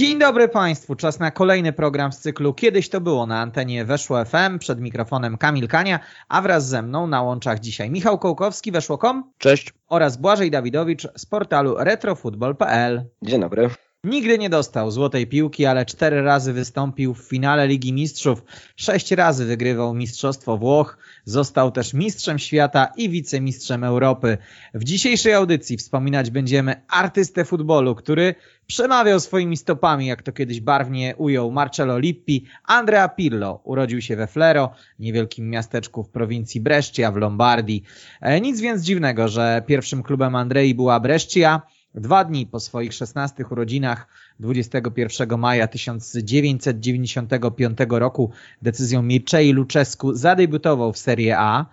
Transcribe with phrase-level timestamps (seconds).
[0.00, 4.24] Dzień dobry Państwu, czas na kolejny program z cyklu Kiedyś to było na antenie Weszło
[4.24, 9.32] FM, przed mikrofonem Kamil Kania, a wraz ze mną na łączach dzisiaj Michał Kołkowski, Weszło.com
[9.38, 9.72] Cześć.
[9.88, 13.04] oraz Błażej Dawidowicz z portalu retrofutbol.pl.
[13.22, 13.70] Dzień dobry.
[14.04, 18.42] Nigdy nie dostał złotej piłki, ale cztery razy wystąpił w finale Ligi Mistrzów,
[18.76, 24.38] sześć razy wygrywał Mistrzostwo Włoch, został też mistrzem świata i wicemistrzem Europy.
[24.74, 28.34] W dzisiejszej audycji wspominać będziemy artystę futbolu, który
[28.66, 32.46] przemawiał swoimi stopami, jak to kiedyś barwnie ujął Marcello Lippi.
[32.64, 37.82] Andrea Pirlo urodził się we Flero, niewielkim miasteczku w prowincji Brescia w Lombardii.
[38.20, 41.62] E, Nic więc dziwnego, że pierwszym klubem Andrei była Brescia.
[41.94, 44.06] Dwa dni po swoich 16 urodzinach,
[44.40, 48.30] 21 maja 1995 roku,
[48.62, 51.66] decyzją Mircei Luczesku zadebiutował w Serie A.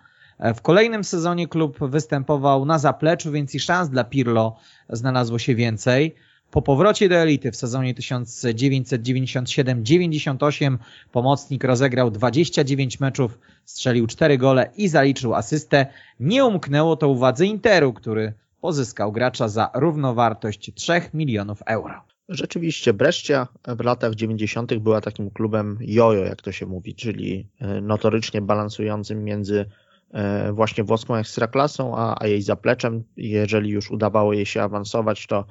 [0.55, 4.55] W kolejnym sezonie klub występował na zapleczu, więc i szans dla Pirlo
[4.89, 6.15] znalazło się więcej.
[6.51, 10.77] Po powrocie do elity w sezonie 1997-98
[11.11, 15.85] pomocnik rozegrał 29 meczów, strzelił 4 gole i zaliczył asystę.
[16.19, 22.16] Nie umknęło to uwadze Interu, który pozyskał gracza za równowartość 3 milionów euro.
[22.29, 24.77] Rzeczywiście Brescia w latach 90.
[24.77, 29.65] była takim klubem jojo, jak to się mówi, czyli e, notorycznie balansującym między
[30.11, 33.03] e, właśnie włoską ekstraklasą, a, a jej zapleczem.
[33.17, 35.45] Jeżeli już udawało jej się awansować, to,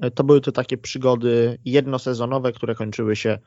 [0.00, 3.38] e, to były to takie przygody jednosezonowe, które kończyły się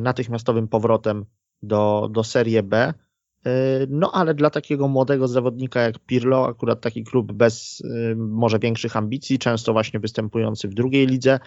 [0.00, 1.24] natychmiastowym powrotem
[1.62, 2.94] do, do Serie B.
[3.88, 7.82] No ale dla takiego młodego zawodnika jak Pirlo, akurat taki klub bez
[8.16, 11.38] może większych ambicji, często właśnie występujący w drugiej lidze,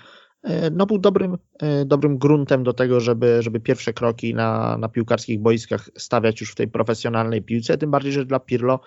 [0.72, 1.38] no był dobrym,
[1.86, 6.56] dobrym gruntem do tego, żeby, żeby pierwsze kroki na, na piłkarskich boiskach stawiać już w
[6.56, 8.80] tej profesjonalnej piłce, tym bardziej, że dla Pirlo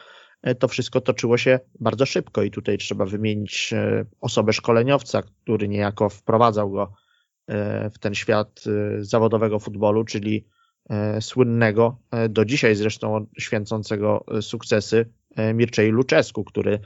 [0.59, 3.75] to wszystko toczyło się bardzo szybko i tutaj trzeba wymienić
[4.21, 6.93] osobę szkoleniowca, który niejako wprowadzał go
[7.95, 8.65] w ten świat
[9.01, 10.45] zawodowego futbolu, czyli
[10.91, 16.81] E, słynnego, e, do dzisiaj zresztą święcącego sukcesy e, Mirczej Luczesku, który,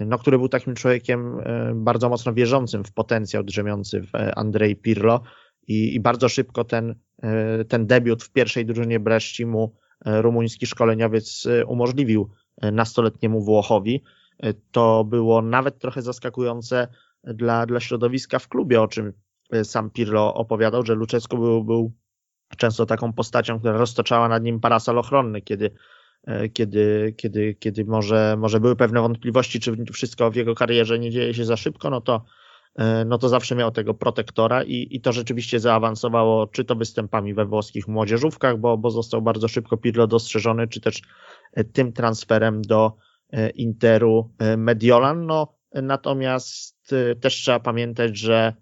[0.00, 1.36] no, który był takim człowiekiem
[1.74, 5.22] bardzo mocno wierzącym w potencjał drzemiący w Andrzej Pirlo
[5.68, 6.94] i, i bardzo szybko ten,
[7.68, 9.74] ten debiut w pierwszej drużynie Breszci mu
[10.06, 12.30] rumuński szkoleniowiec umożliwił
[12.62, 14.02] nastoletniemu Włochowi.
[14.70, 16.88] To było nawet trochę zaskakujące
[17.24, 19.12] dla, dla środowiska w klubie, o czym
[19.64, 21.92] sam Pirlo opowiadał, że Luczesku był, był
[22.56, 25.70] często taką postacią, która roztoczała nad nim parasol ochronny, kiedy, e,
[26.52, 31.34] kiedy, kiedy, kiedy może, może były pewne wątpliwości, czy wszystko w jego karierze nie dzieje
[31.34, 32.24] się za szybko, no to,
[32.76, 37.34] e, no to zawsze miał tego protektora i, i to rzeczywiście zaawansowało, czy to występami
[37.34, 41.02] we włoskich młodzieżówkach, bo, bo został bardzo szybko Pirlo dostrzeżony, czy też
[41.52, 42.96] e, tym transferem do
[43.54, 45.26] Interu Mediolan.
[45.26, 48.54] No, natomiast też trzeba pamiętać, że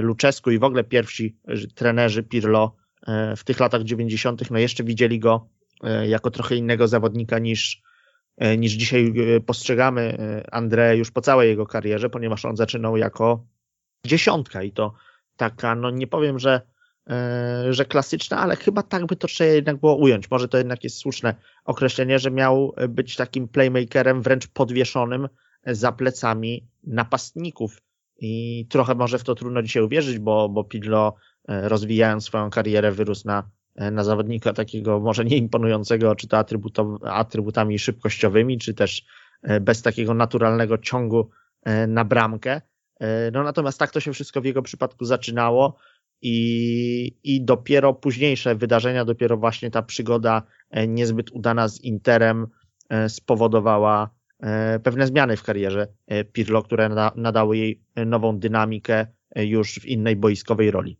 [0.00, 1.36] Luczesku i w ogóle pierwsi
[1.74, 2.76] trenerzy Pirlo
[3.06, 4.50] E, w tych latach 90.
[4.50, 5.55] no jeszcze widzieli go e,
[6.08, 7.82] jako trochę innego zawodnika niż,
[8.36, 9.14] e, niż dzisiaj
[9.46, 10.16] postrzegamy
[10.52, 13.46] André już po całej jego karierze, ponieważ on zaczynał jako
[14.06, 14.94] dziesiątka i to
[15.36, 16.60] taka, no nie powiem, że,
[17.70, 20.30] że klasyczna, ale chyba tak by to trzeba jednak było ująć.
[20.30, 21.34] Może to jednak jest słuszne
[21.64, 25.28] określenie, że miał być takim playmakerem wręcz podwieszonym
[25.66, 27.82] za plecami napastników.
[28.18, 31.16] I trochę może w to trudno dzisiaj uwierzyć, bo, bo Pillo
[31.48, 33.44] E, rozwijając swoją karierę, wyrósł na, e,
[33.76, 36.44] na zawodnika takiego może nie imponującego, czy to
[37.04, 39.04] atrybutami szybkościowymi, czy też
[39.42, 41.30] e, bez takiego naturalnego ciągu
[41.88, 42.60] na bramkę.
[43.32, 45.76] No natomiast tak to się wszystko w jego przypadku zaczynało
[46.22, 50.42] i, i dopiero późniejsze wydarzenia, dopiero właśnie ta przygoda
[50.88, 52.46] niezbyt udana z Interem
[53.08, 54.10] spowodowała
[54.82, 55.88] pewne zmiany w karierze
[56.32, 59.06] Pirlo, które nadały jej nową dynamikę
[59.36, 60.98] już w innej boiskowej roli.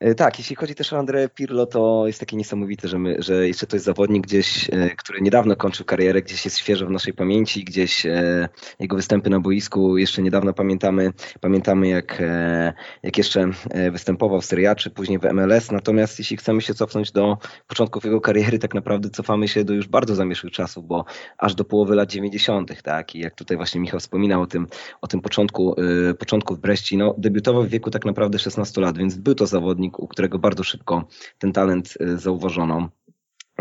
[0.00, 3.48] E, tak, jeśli chodzi też o André Pirlo, to jest takie niesamowite, że, my, że
[3.48, 7.14] jeszcze to jest zawodnik gdzieś, e, który niedawno kończył karierę, gdzieś jest świeżo w naszej
[7.14, 8.48] pamięci, gdzieś e,
[8.78, 12.22] jego występy na boisku jeszcze niedawno pamiętamy, pamiętamy jak,
[13.02, 13.50] jak jeszcze
[13.92, 17.38] występował w Serie czy później w MLS, natomiast jeśli chcemy się cofnąć do
[17.68, 21.04] początków jego kariery, tak naprawdę cofamy się do już bardzo zamieszłych czasów, bo
[21.38, 24.66] aż do połowy lat 90., tak, i jak tutaj właśnie Michał wspominał o tym,
[25.00, 25.76] o tym początku,
[26.18, 29.89] początku w Breści, no debiutował w wieku tak naprawdę 16 lat, więc był to zawodnik,
[29.90, 31.08] zawodnik, u którego bardzo szybko
[31.38, 32.90] ten talent zauważono.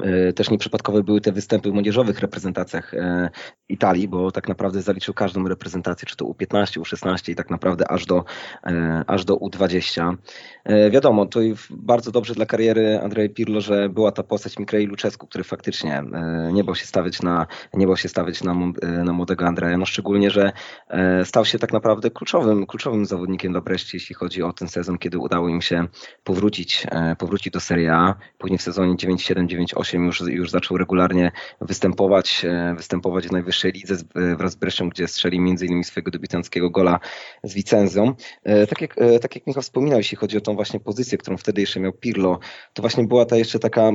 [0.03, 3.29] E, też nieprzypadkowe były te występy w młodzieżowych reprezentacjach e,
[3.69, 8.05] Italii, bo tak naprawdę zaliczył każdą reprezentację, czy to U15, U16 i tak naprawdę aż
[8.05, 8.23] do,
[8.63, 10.15] e, aż do U20.
[10.91, 15.43] Wiadomo, to bardzo dobrze dla kariery Andrzeja Pirlo, że była ta postać Mikrei Luczesku, który
[15.43, 16.03] faktycznie
[16.53, 18.55] nie bał się stawiać na, nie bał się stawiać na,
[19.03, 20.51] na młodego Andrzeja, no szczególnie, że
[21.23, 25.17] stał się tak naprawdę kluczowym, kluczowym zawodnikiem dla Breszci, jeśli chodzi o ten sezon, kiedy
[25.17, 25.87] udało im się
[26.23, 26.87] powrócić,
[27.17, 28.15] powrócić do Serie A.
[28.37, 28.95] Później w sezonie
[29.89, 31.31] 9-7-9-8 już, już zaczął regularnie
[31.61, 33.95] występować, e, występować w najwyższej lidze
[34.37, 35.83] wraz z Breszczą, gdzie strzeli m.in.
[35.83, 36.99] swojego debiutanckiego gola
[37.43, 38.13] z Wicenzją.
[38.43, 41.37] E, tak jak, e, tak jak Michał wspominał, jeśli chodzi o tą właśnie pozycję, którą
[41.37, 42.39] wtedy jeszcze miał Pirlo,
[42.73, 43.91] to właśnie była ta jeszcze taka,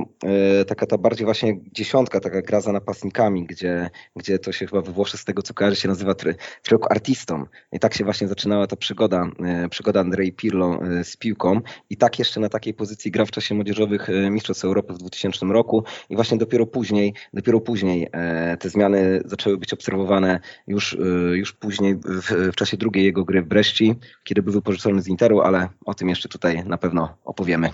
[0.67, 4.93] taka ta bardziej właśnie dziesiątka, taka gra za napastnikami, gdzie, gdzie to się chyba we
[4.93, 7.46] Włoszech z tego co kojarzy się nazywa trio artistą.
[7.73, 9.26] I tak się właśnie zaczynała ta przygoda,
[9.70, 11.61] przygoda Andrei Pirlo z piłką
[11.91, 15.84] i tak jeszcze na takiej pozycji grał w czasie młodzieżowych Mistrzostw Europy w 2000 roku
[16.11, 20.97] i właśnie dopiero później, dopiero później e, te zmiany zaczęły być obserwowane już, e,
[21.37, 23.95] już później w, w czasie drugiej jego gry w Breszci,
[24.25, 27.71] kiedy był wypożyczony z Interu, ale o tym jeszcze tutaj na pewno opowiemy.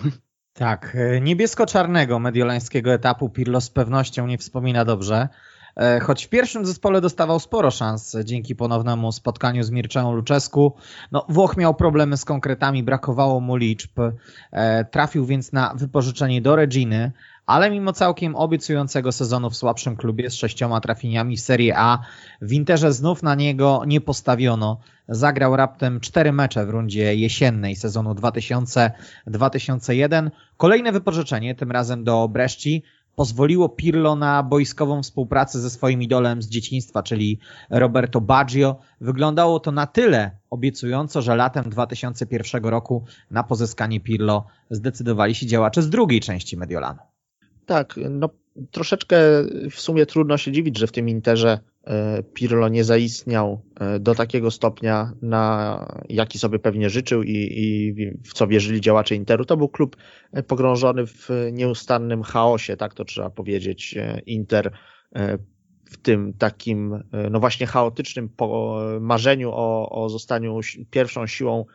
[0.53, 5.29] Tak, e, niebiesko-czarnego mediolańskiego etapu Pirlo z pewnością nie wspomina dobrze.
[6.01, 10.73] Choć w pierwszym zespole dostawał sporo szans dzięki ponownemu spotkaniu z Mirczeą Luczesku,
[11.11, 13.91] no Włoch miał problemy z konkretami, brakowało mu liczb.
[14.91, 17.11] Trafił więc na wypożyczenie do Reginy,
[17.45, 21.99] ale mimo całkiem obiecującego sezonu w słabszym klubie z sześcioma trafieniami w Serie A,
[22.41, 24.79] w Interze znów na niego nie postawiono.
[25.07, 30.31] Zagrał raptem cztery mecze w rundzie jesiennej sezonu 2000-2001.
[30.57, 32.83] Kolejne wypożyczenie, tym razem do Bresci,
[33.15, 38.79] pozwoliło Pirlo na boiskową współpracę ze swoim idolem z dzieciństwa, czyli Roberto Baggio.
[39.01, 45.81] Wyglądało to na tyle obiecująco, że latem 2001 roku na pozyskanie Pirlo zdecydowali się działacze
[45.81, 46.99] z drugiej części Mediolanu.
[47.65, 48.29] Tak, no
[48.71, 49.17] troszeczkę
[49.71, 51.59] w sumie trudno się dziwić, że w tym Interze
[52.33, 57.93] Pirlo nie zaistniał e, do takiego stopnia, na jaki sobie pewnie życzył i, i
[58.23, 59.45] w co wierzyli działacze Interu.
[59.45, 59.97] To był klub
[60.31, 63.95] e, pogrążony w nieustannym chaosie, tak to trzeba powiedzieć.
[64.25, 64.71] Inter
[65.85, 68.29] w tym takim, no właśnie chaotycznym
[68.99, 70.59] marzeniu o, o zostaniu
[70.91, 71.65] pierwszą siłą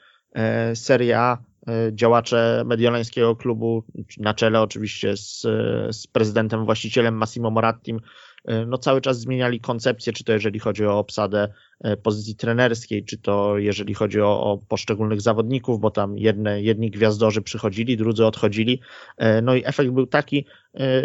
[0.75, 1.39] Serie A
[1.69, 3.85] E, działacze mediolańskiego klubu,
[4.19, 5.41] na czele oczywiście z,
[5.97, 8.01] z prezydentem, właścicielem Massimo Morattim, e,
[8.67, 13.19] no cały czas zmieniali koncepcję, czy to jeżeli chodzi o obsadę e, pozycji trenerskiej, czy
[13.19, 18.81] to jeżeli chodzi o, o poszczególnych zawodników, bo tam jedne, jedni gwiazdorzy przychodzili, drudzy odchodzili.
[19.43, 20.47] No i efekt był taki,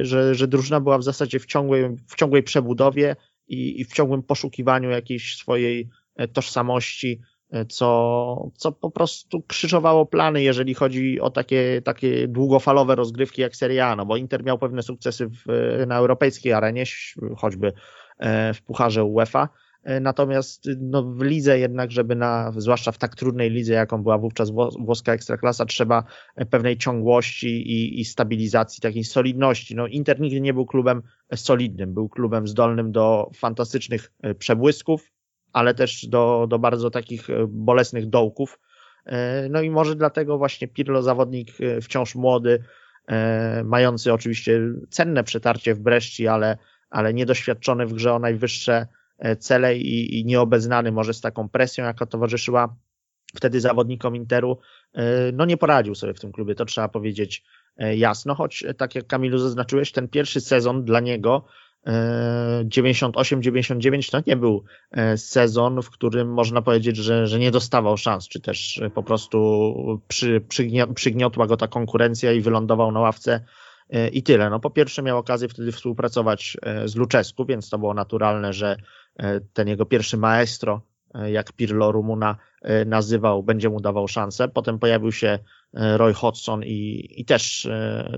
[0.02, 3.16] że, że drużyna była w zasadzie w ciągłej, w ciągłej przebudowie
[3.48, 5.90] i, i w ciągłym poszukiwaniu jakiejś swojej
[6.34, 7.22] tożsamości,
[7.70, 13.86] co, co po prostu krzyżowało plany, jeżeli chodzi o takie, takie długofalowe rozgrywki jak Serie
[13.86, 15.44] A, no bo Inter miał pewne sukcesy w,
[15.88, 16.84] na europejskiej arenie,
[17.38, 17.74] choćby
[18.20, 19.50] e, w Pucharze UEFA,
[19.84, 24.18] e, Natomiast no, w lidze jednak, żeby na, zwłaszcza w tak trudnej lidze, jaką była
[24.18, 26.04] wówczas włoska ekstraklasa, trzeba
[26.50, 29.76] pewnej ciągłości i, i stabilizacji, takiej solidności.
[29.76, 31.02] No, Inter nigdy nie był klubem
[31.36, 35.12] solidnym, był klubem zdolnym do fantastycznych e, przebłysków,
[35.54, 38.60] ale też do, do bardzo takich e, bolesnych dołków.
[39.06, 42.64] E, no i może dlatego właśnie Pirlo, zawodnik e, wciąż młody,
[43.64, 46.58] mający oczywiście cenne przetarcie w Breszci, ale,
[46.90, 48.88] ale niedoświadczony w grze o najwyższe
[49.40, 52.76] cele i, i nieobeznany może z taką presją, jaka towarzyszyła
[53.36, 54.60] wtedy zawodnikom Interu,
[55.34, 57.44] no nie poradził sobie w tym klubie, to trzeba powiedzieć
[57.96, 61.46] jasno, choć tak jak Kamilu zaznaczyłeś, ten pierwszy sezon dla niego
[61.86, 68.28] 98-99 to nie był e, sezon, w którym można powiedzieć, że, że nie dostawał szans,
[68.28, 69.76] czy też po prostu
[70.08, 70.42] przy,
[70.96, 73.46] przygniotła go ta konkurencja i wylądował na ławce
[73.90, 74.50] e, i tyle.
[74.50, 78.78] No po pierwsze miał okazję wtedy współpracować e, z Luczesku, więc to było naturalne, że
[79.54, 80.82] ten jego pierwszy maestro,
[81.28, 82.38] jak Pirlo Rumuna
[82.86, 84.48] nazywał, będzie mu dawał szansę.
[84.48, 85.40] Potem pojawił się
[85.74, 87.70] Roy Hodgson i, i też,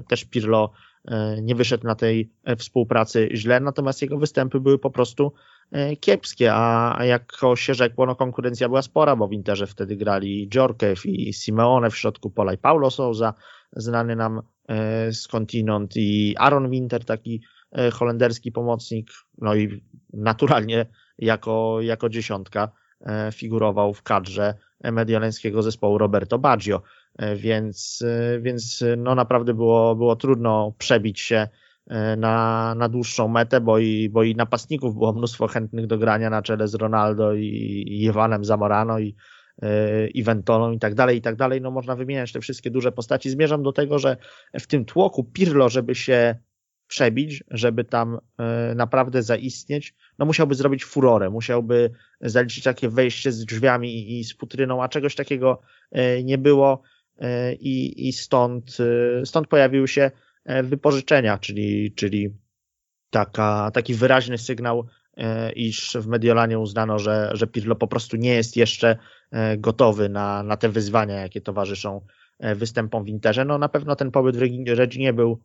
[0.08, 0.93] też Pirlo E,
[1.42, 5.34] nie wyszedł na tej e, współpracy źle, natomiast jego występy były po prostu
[5.72, 10.48] e, kiepskie, a jako się rzekło, no konkurencja była spora, bo w Interze wtedy grali
[10.48, 13.34] Djorkew i Simeone w środku pola i Paulo Souza,
[13.72, 14.42] znany nam
[15.12, 17.42] skądinąd i Aaron Winter, taki
[17.94, 19.84] holenderski pomocnik, no i
[20.14, 20.86] naturalnie
[21.18, 22.72] jako, jako dziesiątka
[23.34, 26.82] figurował w kadrze mediolańskiego zespołu Roberto Baggio.
[27.18, 31.48] E, więc, e, więc no naprawdę było, było trudno przebić się
[31.88, 36.30] e, na, na dłuższą metę, bo i, bo i napastników było mnóstwo chętnych do grania
[36.30, 37.46] na czele z Ronaldo i,
[37.88, 39.16] i Iwanem Zamorano i
[40.14, 41.62] i Ventolą i tak dalej, i tak dalej.
[41.62, 43.30] No można wymieniać te wszystkie duże postaci.
[43.30, 44.18] Zmierzam do tego, że
[44.60, 46.36] w tym tłoku Pirlo, żeby się
[46.88, 48.20] przebić, żeby tam
[48.76, 51.92] naprawdę zaistnieć, no musiałby zrobić furorę, musiałby
[52.22, 55.62] zaliczyć takie wejście z drzwiami i z futryną, a czegoś takiego
[56.24, 56.82] nie było
[57.60, 58.78] i, i stąd,
[59.26, 60.12] stąd pojawiły się
[60.64, 62.34] wypożyczenia, czyli, czyli
[63.14, 64.86] taka, taki wyraźny sygnał,
[65.18, 68.98] e, iż w Mediolanie uznano, że, że Pirlo po prostu nie jest jeszcze
[69.32, 72.02] e, gotowy na, na te wyzwania, jakie towarzyszą
[72.40, 73.46] e, występom w Interze.
[73.46, 75.44] No na pewno ten pobyt w Reginie był,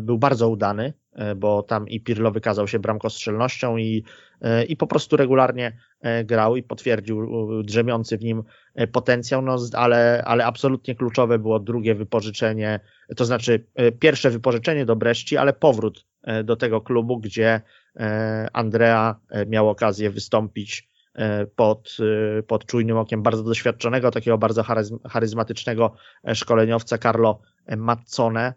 [0.00, 0.92] był bardzo udany,
[1.36, 4.04] bo tam i Pirlo wykazał się bramkostrzelnością i,
[4.68, 5.76] i po prostu regularnie
[6.24, 7.28] grał i potwierdził
[7.62, 8.42] drzemiący w nim
[8.92, 12.80] potencjał, no, ale, ale absolutnie kluczowe było drugie wypożyczenie,
[13.16, 13.64] to znaczy
[14.00, 17.60] pierwsze wypożyczenie do Breszci, ale powrót E, do tego klubu, gdzie
[17.96, 20.88] e, Andrea e, miał okazję wystąpić
[21.56, 21.96] pod,
[22.46, 24.64] pod czujnym okiem bardzo doświadczonego, takiego bardzo
[25.08, 25.94] charyzmatycznego
[26.34, 27.40] szkoleniowca Carlo
[27.76, 28.54] Mazzone.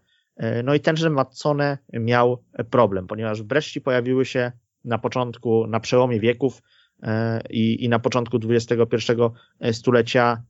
[0.64, 4.52] No i tenże Mazzone miał problem, ponieważ w Breszci pojawiły się
[4.86, 6.62] na początku, na przełomie wieków
[7.50, 9.12] i, i na początku XXI
[9.72, 10.44] stulecia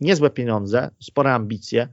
[0.00, 1.88] niezłe pieniądze, spore ambicje,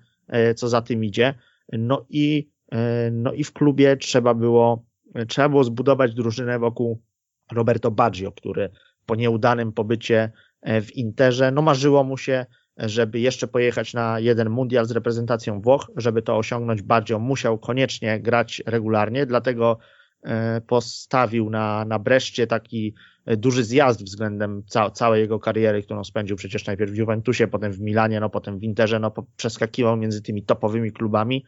[0.56, 1.34] co za tym idzie.
[1.72, 4.86] No i E, no i w klubie trzeba było,
[5.28, 7.02] trzeba było zbudować drużynę wokół
[7.52, 8.70] Roberto Baggio, który
[9.06, 12.46] po nieudanym pobycie e, w Interze, no marzyło mu się,
[12.78, 18.20] żeby jeszcze pojechać na jeden mundial z reprezentacją Włoch, żeby to osiągnąć, Baggio musiał koniecznie
[18.20, 19.78] grać regularnie, dlatego
[20.24, 26.38] e, postawił na, na Breszcie taki duży zjazd względem ca całej jego kariery, którą spędził
[26.38, 30.44] przecież najpierw w Juventusie, potem w Milanie, no potem w Interze, no przeskakiwał między tymi
[30.44, 31.46] topowymi klubami,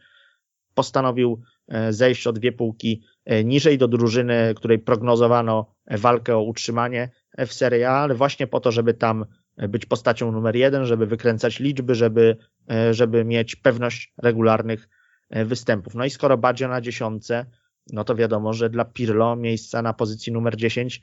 [0.74, 7.10] postanowił e, zejść o dwie półki e, niżej do drużyny, której prognozowano walkę o utrzymanie
[7.38, 9.24] w Serie A, ale właśnie po to, żeby tam
[9.56, 12.36] być postacią numer jeden, żeby wykręcać liczby, żeby,
[12.70, 14.88] e, żeby mieć pewność regularnych
[15.30, 15.94] występów.
[15.94, 17.46] No i skoro Baggio na dziesiątce,
[17.92, 21.02] no to wiadomo, że dla Pirlo miejsca na pozycji numer 10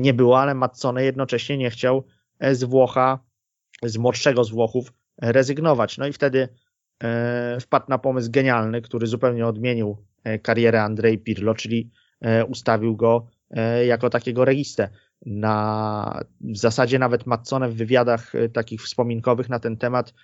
[0.00, 2.04] nie było, ale Mazzone jednocześnie nie chciał
[2.40, 3.18] z Włocha,
[3.82, 5.98] z młodszego z Włochów rezygnować.
[5.98, 6.48] No i wtedy
[7.04, 11.90] E, wpadł na pomysł genialny, który zupełnie odmienił e, karierę Andrzej Pirlo, czyli
[12.20, 13.26] e, ustawił go
[13.86, 14.88] jako takiego registę.
[15.26, 20.14] Na, w zasadzie nawet Mazzone w wywiadach takich wspominkowych na ten temat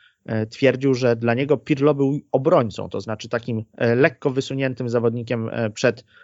[0.51, 6.24] twierdził, że dla niego Pirlo był obrońcą, to znaczy takim lekko wysuniętym zawodnikiem przed E,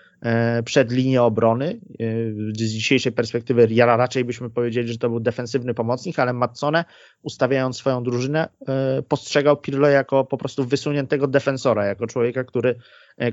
[0.65, 1.81] przed linią obrony.
[2.01, 2.05] E,
[2.53, 6.85] z dzisiejszej perspektywy Jara raczej byśmy powiedzieli, że to był defensywny pomocnik, ale Mazzone
[7.23, 12.75] ustawiając swoją drużynę e, postrzegał Pirlo jako po prostu wysuniętego defensora, jako człowieka, który,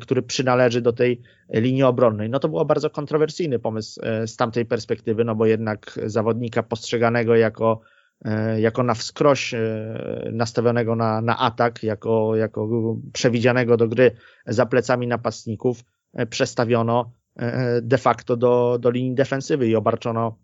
[0.01, 1.21] który przynależy do tej
[1.53, 2.29] linii obronnej.
[2.29, 7.81] No to było bardzo kontrowersyjny pomysł z tamtej perspektywy, no bo jednak zawodnika postrzeganego jako
[8.57, 9.55] jako na wskroś
[10.31, 12.69] nastawionego na, na atak, jako, jako
[13.13, 14.11] przewidzianego do gry
[14.45, 20.37] za plecami napastników, E, przestawiono e, de facto do, do linii defensywy i obarczono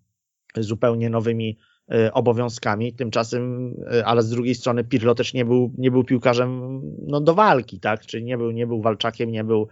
[0.58, 1.58] zupełnie nowymi
[1.92, 2.94] e, obowiązkami.
[2.94, 3.74] Tymczasem,
[4.06, 8.06] ale z drugiej strony Pirlo też nie był, nie był piłkarzem no, do walki, tak?
[8.06, 9.68] Czyli nie był, nie był walczakiem, nie był,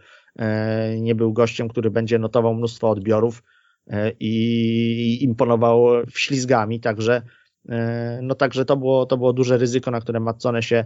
[0.99, 3.43] nie był gościem, który będzie notował mnóstwo odbiorów
[4.19, 7.21] i imponował wślizgami, także
[8.21, 10.85] no także to było, to było duże ryzyko, na które Mazzone się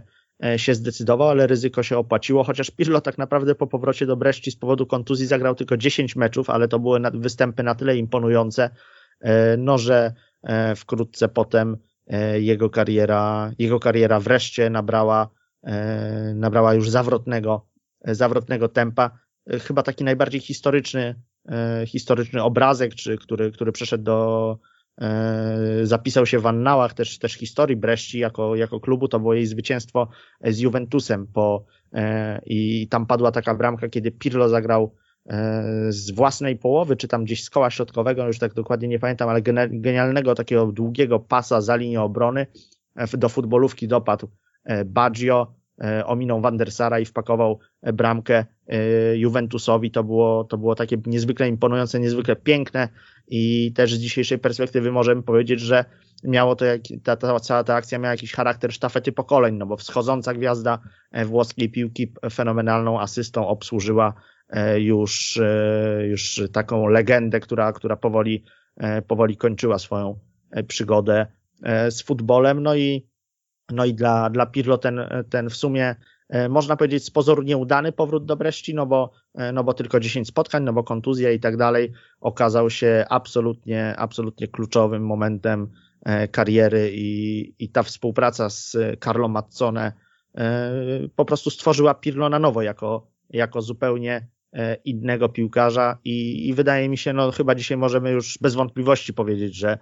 [0.56, 4.56] się zdecydował, ale ryzyko się opłaciło, chociaż Pirlo tak naprawdę po powrocie do Breszci z
[4.56, 8.70] powodu kontuzji zagrał tylko 10 meczów, ale to były występy na tyle imponujące,
[9.20, 10.12] e, no że
[10.42, 11.76] e, wkrótce potem
[12.38, 15.30] jego kariera, jego kariera wreszcie nabrała,
[16.34, 17.66] nabrała już zawrotnego,
[18.04, 19.18] zawrotnego tempa.
[19.60, 21.14] Chyba taki najbardziej historyczny,
[21.86, 24.75] historyczny obrazek, czy który, który przeszedł do, E,
[25.82, 30.08] zapisał się w annałach też, też historii Breszci jako, jako klubu, to było jej zwycięstwo
[30.44, 34.94] z Juventusem po, e, i tam padła taka bramka, kiedy Pirlo zagrał
[35.26, 39.28] e, z własnej połowy, czy tam gdzieś z koła środkowego, już tak dokładnie nie pamiętam,
[39.28, 42.46] ale genialnego takiego długiego pasa za linię obrony
[43.12, 44.28] do futbolówki dopadł
[44.86, 45.54] Baggio,
[46.04, 48.44] ominął Van der Sara i wpakował bramkę
[49.14, 49.90] Juventusowi.
[49.90, 52.88] To było, to było takie niezwykle imponujące, niezwykle piękne
[53.28, 55.84] i też z dzisiejszej perspektywy możemy powiedzieć, że
[56.24, 56.64] miało to,
[57.02, 60.78] ta, ta, cała ta akcja miała jakiś charakter sztafety pokoleń, no bo wschodząca gwiazda
[61.12, 64.14] e, włoskiej piłki fenomenalną asystą obsłużyła
[64.48, 68.44] e, już, e, już taką legendę, która, która powoli,
[69.06, 70.18] powoli kończyła swoją
[70.68, 71.26] przygodę
[71.90, 73.06] z futbolem, no i,
[73.72, 75.96] no i dla, dla Pirlo ten, ten w sumie
[76.28, 80.00] E, można powiedzieć z pozoru nieudany powrót do Breszci, no bo, e, no bo tylko
[80.00, 85.70] 10 spotkań, no bo kontuzja i tak dalej okazał się absolutnie, absolutnie kluczowym momentem
[86.30, 89.92] kariery i, i ta współpraca z Carlo Mazzone
[91.16, 94.28] po prostu stworzyła Pirlo na nowo jako, jako zupełnie
[94.84, 99.54] innego piłkarza i, i wydaje mi się, no chyba dzisiaj możemy już bez wątpliwości powiedzieć,
[99.54, 99.78] że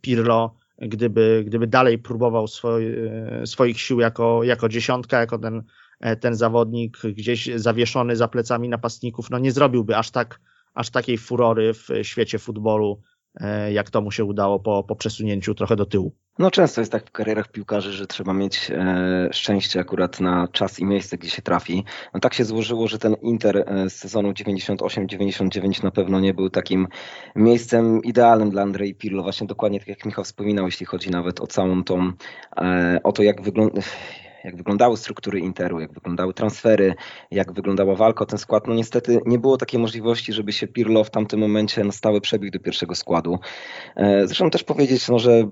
[0.00, 0.54] Pirlo
[0.88, 2.94] gdyby, gdyby dalej próbował swoi,
[3.44, 5.62] swoich sił jako, jako dziesiątka, jako ten,
[6.20, 10.40] ten zawodnik gdzieś zawieszony za plecami napastników, no nie zrobiłby aż tak,
[10.74, 13.02] aż takiej furory w świecie futbolu,
[13.72, 16.12] jak to mu się udało po, po przesunięciu trochę do tyłu.
[16.38, 20.78] No często jest tak w karierach piłkarzy, że trzeba mieć e, szczęście akurat na czas
[20.78, 21.84] i miejsce, gdzie się trafi.
[22.14, 26.50] No tak się złożyło, że ten Inter e, z sezonu 98-99 na pewno nie był
[26.50, 26.88] takim
[27.36, 29.22] miejscem idealnym dla Andrei Pirlo.
[29.22, 32.12] Właśnie dokładnie tak jak Michał wspominał, jeśli chodzi nawet o całą tą,
[32.56, 33.82] e, o to jak wygląda
[34.44, 36.94] jak wyglądały struktury Interu, jak wyglądały transfery,
[37.30, 38.66] jak wyglądała walka o ten skład.
[38.66, 42.52] No niestety nie było takiej możliwości, żeby się Pirlo w tamtym momencie na stałe przebiegł
[42.58, 43.38] do pierwszego składu.
[43.96, 45.48] E, zresztą też powiedzieć, no, że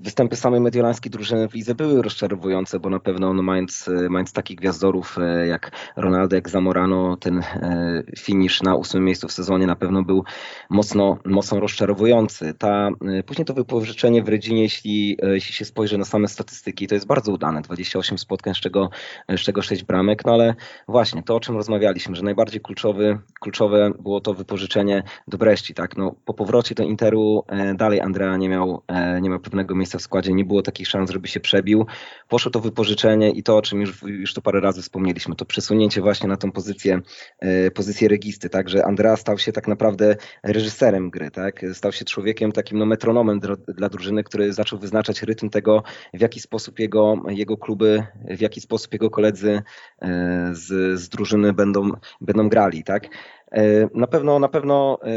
[0.00, 4.56] występy samej mediolańskiej drużyny w lidze były rozczarowujące, bo na pewno no, mając, mając takich
[4.56, 9.76] gwiazdorów e, jak Ronaldo, jak Zamorano, ten e, finish na ósmym miejscu w sezonie na
[9.76, 10.24] pewno był
[10.70, 12.54] mocno, mocno rozczarowujący.
[12.54, 12.90] Ta,
[13.26, 17.32] później to wypożyczenie w Redzinie, jeśli, jeśli się spojrzy na same statystyki, to jest bardzo
[17.32, 17.62] udane.
[17.68, 18.90] 28 spotkań, z czego,
[19.28, 20.54] z czego 6 bramek, no ale
[20.88, 25.96] właśnie to, o czym rozmawialiśmy, że najbardziej kluczowy, kluczowe było to wypożyczenie do Breści, tak,
[25.96, 29.98] no po powrocie do Interu e, dalej Andrea nie miał, e, nie miał pewnego miejsca
[29.98, 31.86] w składzie, nie było takich szans, żeby się przebił,
[32.28, 36.00] poszło to wypożyczenie i to, o czym już, już to parę razy wspomnieliśmy, to przesunięcie
[36.00, 37.00] właśnie na tą pozycję,
[37.38, 42.04] e, pozycję registy, tak, że Andrea stał się tak naprawdę reżyserem gry, tak, stał się
[42.04, 45.82] człowiekiem takim no metronomem dla, drużyny, który zaczął wyznaczać rytm tego,
[46.14, 49.62] w jaki sposób jego, jego kluby, w jaki sposób jego koledzy
[50.02, 53.08] e, z, z drużyny będą, będą grali, tak?
[53.52, 55.10] E, na pewno, na pewno e,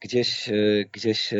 [0.00, 0.50] gdzieś,
[0.92, 1.34] gdzieś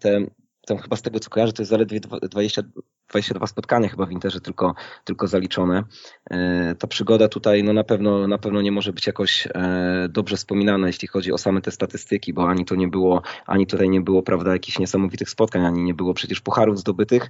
[0.00, 0.20] te
[0.68, 2.62] tam chyba z tego co kojarzę, to jest zaledwie 20,
[3.08, 4.74] 22 spotkania chyba w Interze tylko,
[5.04, 5.84] tylko zaliczone.
[6.30, 10.36] E, ta przygoda tutaj no na, pewno, na pewno nie może być jakoś e, dobrze
[10.36, 14.00] wspominana, jeśli chodzi o same te statystyki, bo ani to nie było, ani tutaj nie
[14.00, 17.28] było, prawda, jakichś niesamowitych spotkań, ani nie było przecież pucharów zdobytych.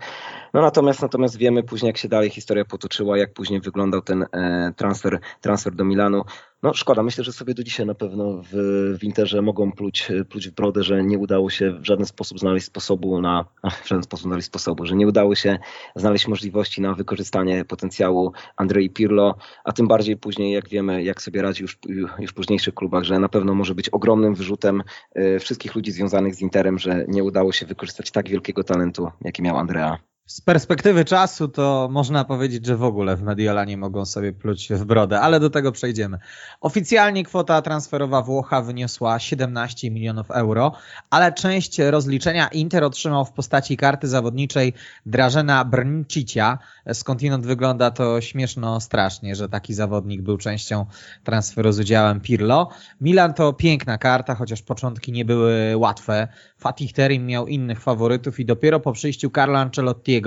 [0.55, 4.73] No natomiast, natomiast wiemy później, jak się dalej historia potoczyła, jak później wyglądał ten e,
[4.77, 6.25] transfer, transfer do Milanu.
[6.63, 8.49] No szkoda, myślę, że sobie do dzisiaj na pewno w,
[9.01, 12.67] w Interze mogą pluć, pluć w brodę, że nie udało się w żaden sposób znaleźć
[12.67, 13.45] sposobu na,
[13.85, 15.59] w żaden sposób znaleźć sposobu, że nie udało się
[15.97, 21.43] znaleźć możliwości na wykorzystanie potencjału Andrei Pirlo, a tym bardziej później, jak wiemy, jak sobie
[21.43, 21.79] radzi już,
[22.19, 24.83] już w późniejszych klubach, że na pewno może być ogromnym wyrzutem
[25.15, 29.43] e, wszystkich ludzi związanych z Interem, że nie udało się wykorzystać tak wielkiego talentu, jaki
[29.43, 30.08] miał Andrea.
[30.29, 34.85] Z perspektywy czasu to można powiedzieć, że w ogóle w Mediolanie mogą sobie pluć w
[34.85, 36.19] brodę, ale do tego przejdziemy.
[36.61, 40.73] Oficjalnie kwota transferowa Włocha wyniosła 17 milionów euro,
[41.11, 44.73] ale część rozliczenia Inter otrzymał w postaci karty zawodniczej
[45.07, 46.59] Drażena Brncicia.
[46.93, 50.87] Skądinąd wygląda to śmieszno strasznie, że taki zawodnik był częścią
[51.25, 52.69] transferu z udziałem Pirlo.
[53.01, 56.29] Milan to piękna karta, chociaż początki nie były łatwe.
[56.59, 60.18] Fatih Terim miał innych faworytów i dopiero po przyjściu Carlo Ancelottiego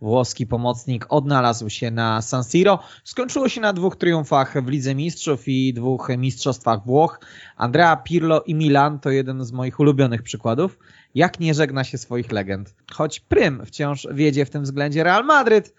[0.00, 2.78] włoski pomocnik odnalazł się na San Siro.
[3.04, 7.20] Skończyło się na dwóch triumfach w Lidze Mistrzów i dwóch mistrzostwach Włoch.
[7.56, 10.78] Andrea Pirlo i Milan to jeden z moich ulubionych przykładów.
[11.14, 12.74] Jak nie żegna się swoich legend.
[12.92, 15.74] Choć prym wciąż wiedzie w tym względzie Real Madryt,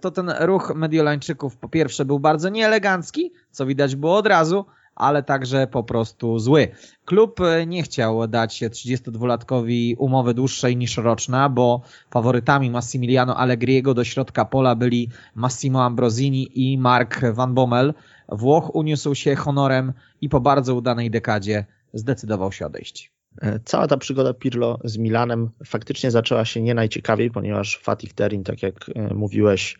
[0.00, 4.64] to ten ruch Mediolańczyków po pierwsze był bardzo nieelegancki, co widać było od razu,
[5.00, 6.68] ale także po prostu zły.
[7.04, 14.04] Klub e, nie chciał dać 32-latkowi umowy dłuższej niż roczna, bo faworytami Massimiliano Allegriego do
[14.04, 17.94] środka pola byli Massimo Ambrosini i Mark Van Bommel.
[18.28, 23.12] Włoch uniósł się honorem i po bardzo udanej dekadzie zdecydował się odejść.
[23.42, 28.44] E, cała ta przygoda Pirlo z Milanem faktycznie zaczęła się nie najciekawiej, ponieważ Fatih Terin,
[28.44, 29.78] tak jak e, mówiłeś,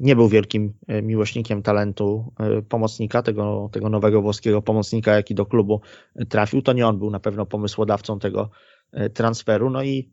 [0.00, 5.46] nie był wielkim e, miłośnikiem talentu e, pomocnika, tego, tego nowego włoskiego pomocnika, jaki do
[5.46, 5.80] klubu
[6.28, 6.62] trafił.
[6.62, 8.50] To nie on był na pewno pomysłodawcą tego
[9.14, 9.70] transferu.
[9.70, 10.12] No i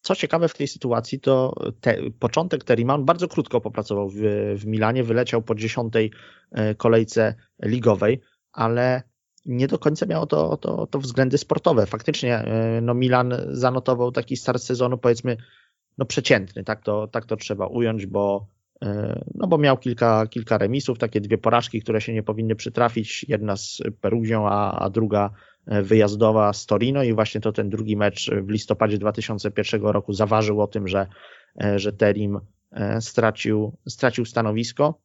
[0.00, 4.16] co ciekawe w tej sytuacji, to te, początek Terima, on bardzo krótko popracował w,
[4.56, 6.10] w Milanie, wyleciał po dziesiątej
[6.76, 8.20] kolejce ligowej,
[8.52, 9.02] ale
[9.46, 11.86] nie do końca miało to, to, to względy sportowe.
[11.86, 12.44] Faktycznie
[12.82, 15.36] no Milan zanotował taki start sezonu powiedzmy
[15.98, 18.46] no przeciętny, tak to, tak to trzeba ująć, bo,
[18.82, 23.26] e, no bo miał kilka, kilka remisów, takie dwie porażki, które się nie powinny przytrafić,
[23.28, 25.30] jedna z Perugią, a, a druga
[25.66, 30.60] e, wyjazdowa z Torino i właśnie to ten drugi mecz w listopadzie 2001 roku zaważył
[30.60, 31.06] o tym, że,
[31.64, 32.40] e, że Terim
[33.00, 35.00] stracił, stracił stanowisko.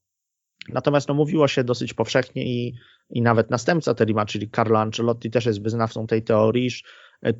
[0.70, 2.76] Natomiast no, mówiło się dosyć powszechnie i,
[3.10, 6.88] i nawet następca Terima, czyli Carlo Ancelotti też jest wyznawcą tej teorii, iż e,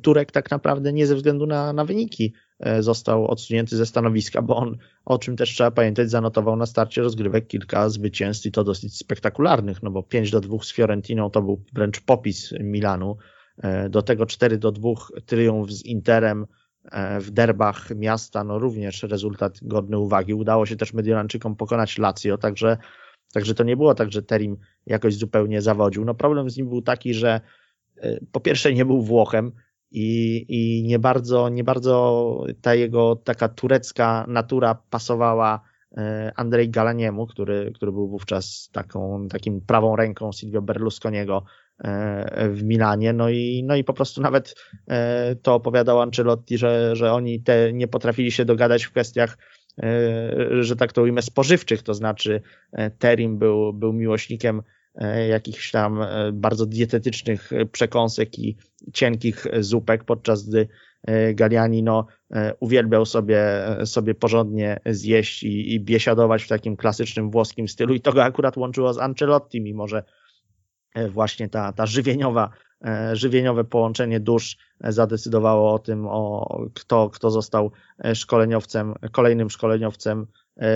[0.02, 4.56] Turek tak naprawdę nie ze względu na, na wyniki e, został odsunięty ze stanowiska, bo
[4.56, 8.96] on, o czym też trzeba pamiętać, zanotował na starcie rozgrywek kilka zwycięstw i to dosyć
[8.96, 13.16] spektakularnych, no bo 5 do 2 z Fiorentiną to był wręcz popis Milanu,
[13.58, 14.90] e, do tego 4 do 2
[15.26, 16.46] triumf z Interem
[17.20, 20.34] w derbach miasta, no również rezultat godny uwagi.
[20.34, 22.76] Udało się też Mediolanczykom pokonać Lazio, także
[23.32, 26.04] Także to nie było tak, że Terim jakoś zupełnie zawodził.
[26.04, 27.40] No problem z nim był taki, że
[27.96, 29.52] e, po pierwsze nie był Włochem
[29.90, 35.60] i, i nie bardzo, nie bardzo ta jego taka turecka natura pasowała
[35.96, 41.44] e, Andrzej Galaniemu, który, który był wówczas taką, takim prawą ręką Silvio Berlusconiego
[41.78, 43.12] e, w Milanie.
[43.12, 44.54] No i, no i po prostu nawet
[45.42, 49.38] to opowiadał Ancelotti, że, że oni te nie potrafili się dogadać w kwestiach
[49.82, 54.62] E, że tak to ujmę, spożywczych, to znaczy e, Terim był, był miłośnikiem e,
[55.28, 56.00] jakichś tam
[56.32, 58.56] bardzo dietetycznych przekąsek i
[58.92, 60.68] cienkich zupek, podczas gdy
[61.34, 62.06] Galiani no,
[62.60, 63.42] uwielbiał sobie,
[63.84, 67.94] sobie porządnie zjeść i, i biesiadować w takim klasycznym włoskim stylu.
[67.94, 70.02] I to go akurat łączyło z Ancelotti, mimo że
[71.12, 72.50] właśnie ta, ta żywieniowa
[72.84, 77.72] E, żywieniowe połączenie dusz e, zadecydowało o tym, o kto, kto został
[78.04, 80.26] e, szkoleniowcem, kolejnym szkoleniowcem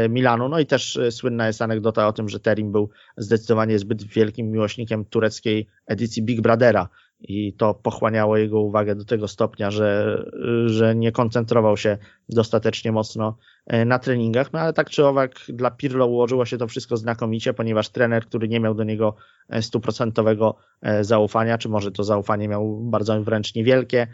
[0.08, 0.48] Milanu.
[0.48, 5.04] No i też słynna jest anegdota o tym, że Terim był zdecydowanie zbyt wielkim miłośnikiem
[5.04, 6.88] tureckiej edycji Big Brothera
[7.22, 10.22] i to pochłaniało jego uwagę do tego stopnia, że,
[10.66, 14.52] że nie koncentrował się dostatecznie mocno e, na treningach.
[14.52, 18.48] No ale tak czy owak dla Pirlo ułożyło się to wszystko znakomicie, ponieważ trener, który
[18.48, 19.16] nie miał do niego
[19.48, 24.06] e, stuprocentowego e, zaufania, czy może to zaufanie miał bardzo wręcz niewielkie,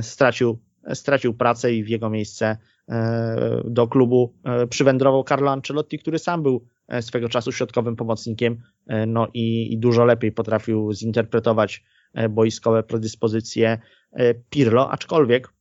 [0.00, 0.58] stracił,
[0.94, 2.56] stracił pracę i w jego miejsce
[3.64, 4.34] do klubu
[4.70, 6.64] przywędrował Carlo Ancelotti, który sam był
[7.00, 8.62] swego czasu środkowym pomocnikiem,
[9.06, 11.84] no i, i dużo lepiej potrafił zinterpretować
[12.16, 13.78] E, boiskowe predyspozycje
[14.12, 15.52] e, Pirlo, aczkolwiek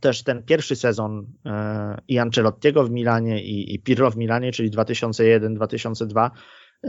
[0.00, 4.70] też ten pierwszy sezon e, i Ancelottiego w Milanie i, i Pirlo w Milanie, czyli
[4.70, 6.30] 2001-2002,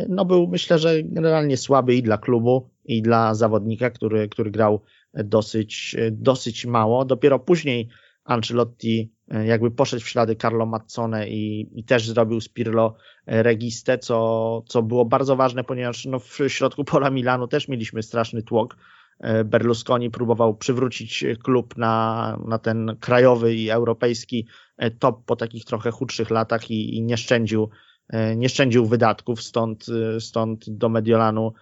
[0.09, 4.81] no był myślę, że generalnie słaby i dla klubu, i dla zawodnika, który, który grał
[5.13, 7.05] dosyć, dosyć mało.
[7.05, 7.89] Dopiero później
[8.23, 9.13] Ancelotti
[9.45, 14.83] jakby poszedł w ślady Carlo Mazzone i, i też zrobił z Pirlo registę, co, co
[14.83, 18.77] było bardzo ważne, ponieważ no, w środku pola Milanu też mieliśmy straszny tłok.
[19.19, 25.65] E, Berlusconi próbował przywrócić klub na, na ten krajowy i europejski e, top po takich
[25.65, 27.69] trochę chudszych latach i, i nie, szczędził,
[28.09, 29.85] e, nie szczędził wydatków, stąd,
[30.19, 31.53] stąd do Mediolanu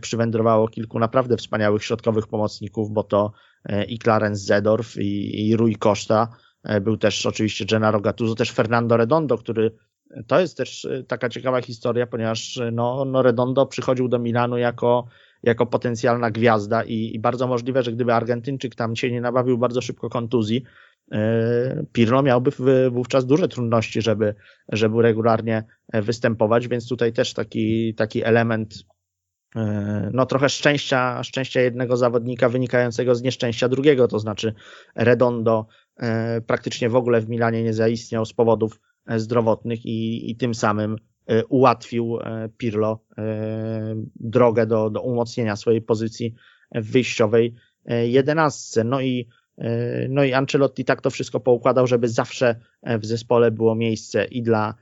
[0.00, 3.32] przywędrowało kilku naprawdę wspaniałych środkowych pomocników, bo to
[3.88, 6.28] i Clarence Zedorf i, i Rui Costa,
[6.80, 9.70] był też oczywiście Gennaro Gattuso, też Fernando Redondo, który
[10.26, 15.06] to jest też y, taka ciekawa historia, ponieważ no, no Redondo przychodził do Milanu jako,
[15.42, 19.80] jako potencjalna gwiazda i, i bardzo możliwe, że gdyby Argentyńczyk tam się nie nabawił bardzo
[19.80, 20.64] szybko kontuzji,
[21.92, 22.50] Pirlo miałby
[22.90, 24.34] wówczas duże trudności, żeby,
[24.68, 28.84] żeby regularnie e, występować, więc tutaj też taki, taki element
[30.12, 34.54] no trochę szczęścia, szczęścia jednego zawodnika wynikającego z nieszczęścia drugiego, to znaczy
[34.94, 35.79] Redondo e,
[36.46, 40.96] praktycznie w ogóle w Milanie nie zaistniał z powodów E, zdrowotnych i, i tym samym
[41.26, 43.04] e, ułatwił e, Pirlo
[44.16, 46.34] drogę do, do umocnienia swojej pozycji
[46.74, 47.54] w wyjściowej
[48.04, 48.84] jedenastce.
[48.84, 49.28] No i,
[50.08, 54.74] no i Ancelotti tak to wszystko poukładał, żeby zawsze w zespole było miejsce i dla,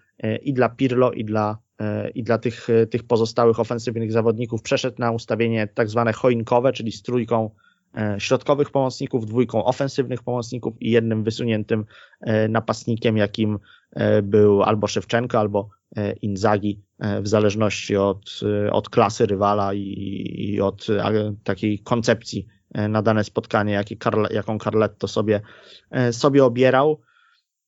[0.43, 1.59] i dla Pirlo, i dla,
[2.15, 4.63] i dla tych, tych pozostałych ofensywnych zawodników.
[4.63, 7.51] Przeszedł na ustawienie tak zwane choinkowe, czyli z trójką
[8.19, 11.85] środkowych pomocników, dwójką ofensywnych pomocników i jednym wysuniętym
[12.49, 13.59] napastnikiem, jakim
[13.93, 19.95] E, był albo Szewczenko, albo e, Inzagi, e, w zależności od, od klasy rywala i,
[20.39, 20.87] i od
[21.45, 22.47] takiej koncepcji
[22.89, 25.41] na dane spotkanie, jakie Carle, jaką Carletto sobie,
[26.11, 27.01] sobie obierał.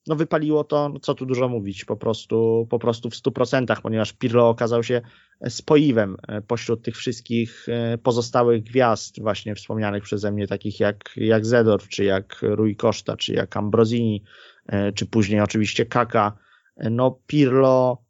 [0.07, 3.83] No wypaliło to, no co tu dużo mówić, po prostu, po prostu w stu procentach,
[3.83, 5.01] ponieważ Pirlo okazał się
[5.49, 7.67] spoiwem pośród tych wszystkich
[8.03, 13.33] pozostałych gwiazd właśnie wspomnianych przeze mnie, takich jak, jak Zedorf, czy jak Rui Costa, czy
[13.33, 14.25] jak Ambrosini,
[14.71, 16.39] E, czy później oczywiście Kaka.
[16.77, 18.10] E, no Pirlo e,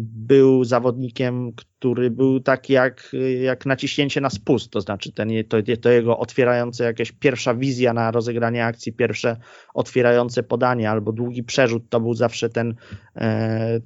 [0.00, 5.90] był zawodnikiem, który był tak jak, jak naciśnięcie na spust, to znaczy ten, to, to
[5.90, 9.36] jego otwierające jakieś pierwsza wizja na rozegranie akcji, pierwsze
[9.74, 12.74] otwierające podanie albo długi przerzut, to był zawsze ten,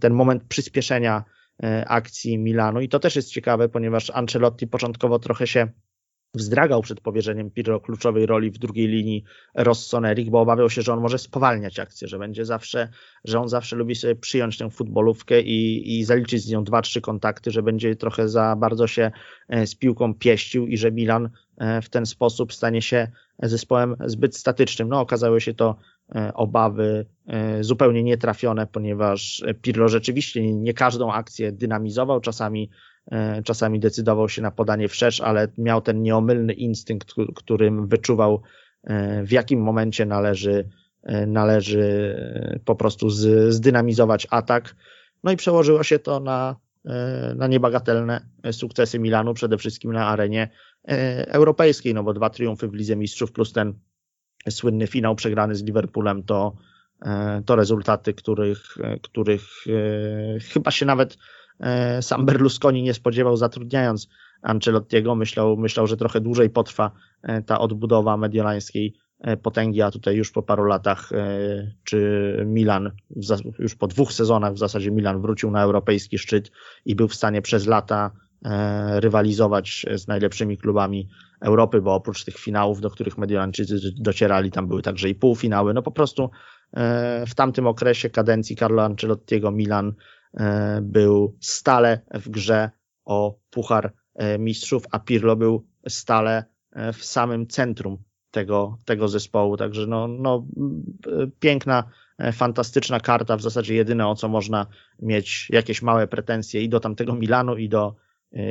[0.01, 1.25] ten moment przyspieszenia
[1.87, 2.81] akcji Milanu.
[2.81, 5.69] I to też jest ciekawe, ponieważ Ancelotti początkowo trochę się
[6.35, 11.01] wzdragał przed powierzeniem Pirlo kluczowej roli w drugiej linii Rossoneri, bo obawiał się, że on
[11.01, 12.89] może spowalniać akcję, że będzie zawsze,
[13.25, 17.01] że on zawsze lubi sobie przyjąć tę futbolówkę i, i zaliczyć z nią dwa, trzy
[17.01, 19.11] kontakty, że będzie trochę za bardzo się
[19.49, 23.09] e, z piłką pieścił i że Milan e, w ten sposób stanie się
[23.43, 24.89] zespołem zbyt statycznym.
[24.89, 25.77] No okazały się to
[26.15, 27.07] e, obawy
[27.61, 32.71] zupełnie nietrafione, ponieważ Pirlo rzeczywiście nie każdą akcję dynamizował, czasami
[33.45, 38.43] czasami decydował się na podanie wszerz, ale miał ten nieomylny instynkt, którym wyczuwał,
[38.85, 40.69] e, w jakim momencie należy,
[41.03, 42.17] e, należy
[42.65, 43.11] po prostu
[43.49, 44.77] zdynamizować atak.
[45.25, 46.57] No i przełożyło się to na,
[47.37, 48.21] na niebagatelne
[48.53, 50.49] sukcesy Milanu, przede wszystkim na arenie
[51.27, 53.75] europejskiej, no bo dwa triumfy w Lidze Mistrzów plus ten
[54.51, 56.57] słynny finał przegrany z Liverpoolem to,
[57.47, 59.43] to rezultaty, których, których
[60.53, 61.44] chyba się nawet E,
[62.01, 64.09] sam Berlusconi nie spodziewał, zatrudniając
[64.45, 65.15] Ancelottiego.
[65.15, 66.91] Myślał, myślał, że trochę dłużej potrwa
[67.23, 71.11] e, ta odbudowa mediolańskiej e, potęgi, a tutaj już po paru latach,
[71.85, 72.91] czy Milan,
[73.59, 76.51] już po dwóch sezonach w zasadzie Milan wrócił na europejski szczyt
[76.85, 78.11] i był w stanie przez lata
[78.97, 81.09] rywalizować z najlepszymi klubami
[81.41, 85.75] Europy, bo oprócz tych finałów, do których Mediolańczycy docierali, tam były także i półfinały.
[85.75, 86.31] No po prostu
[87.27, 90.24] w tamtym okresie kadencji Carlo Ancelottiego Milan E,
[90.83, 92.71] był stale w grze
[93.05, 97.99] o Puchar e, Mistrzów, a Pirlo był stale e, w samym centrum
[98.31, 99.57] tego, tego zespołu.
[99.57, 100.47] Także no, no,
[101.41, 101.85] piękna,
[102.33, 104.67] fantastyczna karta, w zasadzie jedyne o co można
[105.03, 107.95] mieć jakieś małe pretensje i do tamtego Milanu i do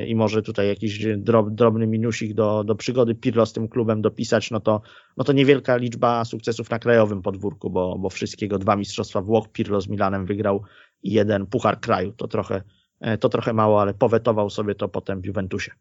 [0.07, 4.51] i może tutaj jakiś drob, drobny minusik do, do przygody Pirlo z tym klubem dopisać,
[4.51, 4.81] no to,
[5.17, 9.81] no to niewielka liczba sukcesów na krajowym podwórku, bo, bo wszystkiego dwa mistrzostwa Włoch Pirlo
[9.81, 10.63] z Milanem wygrał
[11.03, 12.11] jeden puchar kraju.
[12.11, 12.63] To trochę,
[13.01, 15.71] e, to trochę mało, ale powetował sobie to potem w Juventusie.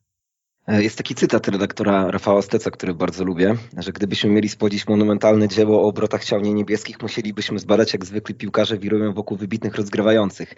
[0.66, 5.48] E, jest taki cytat redaktora Rafała Steca, który bardzo lubię, że gdybyśmy mieli spodzić monumentalne
[5.48, 10.54] dzieło o obrotach ciał niebieskich, musielibyśmy zbadać, jak zwykli piłkarze wirują wokół wybitnych rozgrywających.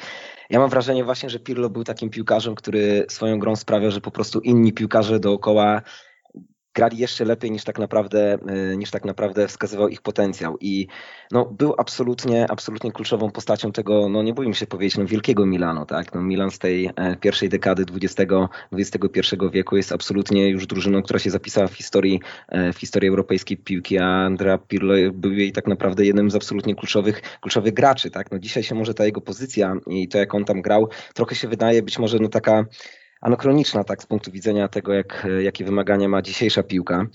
[0.51, 4.11] Ja mam wrażenie właśnie, że Pirlo był takim piłkarzem, który swoją grą sprawia, że po
[4.11, 5.83] prostu inni piłkarze dookoła
[6.75, 10.57] grali jeszcze lepiej niż tak naprawdę, e, niż tak naprawdę wskazywał ich potencjał.
[10.61, 10.87] I
[11.33, 15.87] no, był absolutnie, absolutnie kluczową postacią tego, no nie bójmy się powiedzieć, no, wielkiego Milanu.
[15.87, 16.15] Tak?
[16.15, 18.33] No, Milan z tej e, pierwszej dekady XX,
[18.73, 23.57] XXI wieku jest absolutnie już drużyną, która się zapisała w historii, e, w historii europejskiej
[23.57, 28.11] piłki, a Andrea Pirlo był jej tak naprawdę jednym z absolutnie kluczowych, kluczowych graczy.
[28.11, 28.31] Tak?
[28.31, 31.49] No, dzisiaj się może ta jego pozycja i to, jak on tam grał, trochę się
[31.49, 32.65] wydaje być może no, taka
[33.25, 37.07] anachroniczna tak z punktu widzenia tego, jak, jakie wymagania ma dzisiejsza piłka.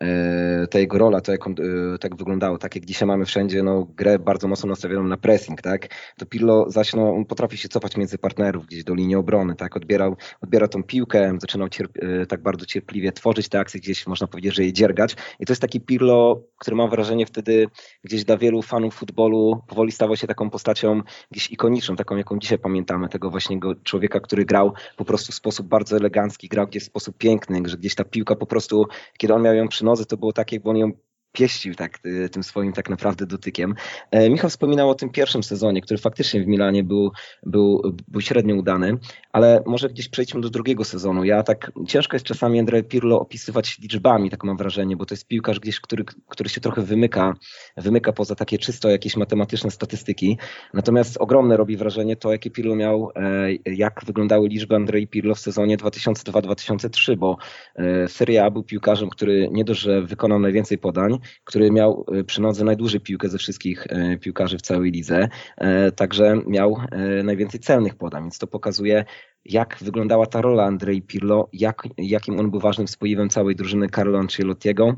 [0.00, 1.52] E, ta jego rola, to jak on
[1.94, 5.62] e, tak wyglądało, tak jak dzisiaj mamy wszędzie no, grę bardzo mocno nastawioną na pressing,
[5.62, 5.88] tak?
[6.18, 9.76] To Pirlo zaś no, on potrafi się cofać między partnerów gdzieś do linii obrony, tak?
[9.76, 14.54] Odbierał, odbierał tą piłkę, zaczynał e, tak bardzo cierpliwie tworzyć te akcje, gdzieś można powiedzieć,
[14.54, 15.16] że je dziergać.
[15.40, 17.66] I to jest taki Pirlo, który mam wrażenie wtedy
[18.04, 22.58] gdzieś dla wielu fanów futbolu powoli stawał się taką postacią gdzieś ikoniczną, taką jaką dzisiaj
[22.58, 26.86] pamiętamy, tego właśnie człowieka, który grał po prostu w sposób bardzo elegancki, grał gdzieś w
[26.86, 28.86] sposób piękny, że gdzieś ta piłka po prostu,
[29.18, 30.92] kiedy on miał ją przy nodze, to było tak, jakby on ją
[31.32, 33.74] pieścił tak, y, tym swoim tak naprawdę dotykiem.
[34.10, 37.12] E, Michał wspominał o tym pierwszym sezonie, który faktycznie w Milanie był,
[37.46, 38.98] był, był średnio udany,
[39.32, 41.24] ale może gdzieś przejdźmy do drugiego sezonu.
[41.24, 45.26] Ja tak, ciężko jest czasami André Pirlo opisywać liczbami, tak mam wrażenie, bo to jest
[45.26, 47.34] piłkarz gdzieś, który, który się trochę wymyka,
[47.76, 50.38] wymyka poza takie czysto jakieś matematyczne statystyki.
[50.74, 55.40] Natomiast ogromne robi wrażenie to, jakie Pirlo miał, e, jak wyglądały liczby Andrei Pirlo w
[55.40, 57.36] sezonie 2002-2003, bo
[57.76, 62.24] e, Serie A był piłkarzem, który nie dość, że wykonał najwięcej podań, który miał e,
[62.24, 66.76] przy nodze najdłużej piłkę ze wszystkich e, piłkarzy w całej lidze, e, także miał
[67.24, 69.04] najwięcej celnych podań, więc to pokazuje
[69.44, 74.18] jak wyglądała ta rola Andrei Pirlo, jak, jakim on był ważnym spoiwem całej drużyny Carlo
[74.18, 74.96] Ancelottiego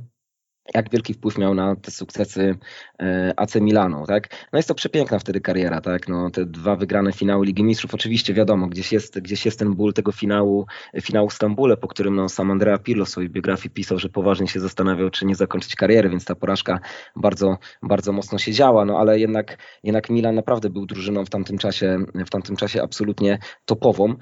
[0.75, 2.59] jak wielki wpływ miał na te sukcesy
[3.03, 4.29] e, AC Milanu, tak?
[4.53, 6.09] No jest to przepiękna wtedy kariera, tak?
[6.09, 9.93] No te dwa wygrane finały Ligi Mistrzów, oczywiście wiadomo, gdzieś jest, gdzieś jest ten ból
[9.93, 10.67] tego finału,
[11.01, 14.49] finału w Stambule, po którym no, sam Andrea Pirlo w swojej biografii pisał, że poważnie
[14.49, 16.81] się zastanawiał, czy nie zakończyć kariery, więc ta porażka
[17.17, 21.59] bardzo, bardzo mocno się działa, no ale jednak, jednak Milan naprawdę był drużyną w tamtym
[21.59, 24.15] czasie, w tamtym czasie absolutnie topową.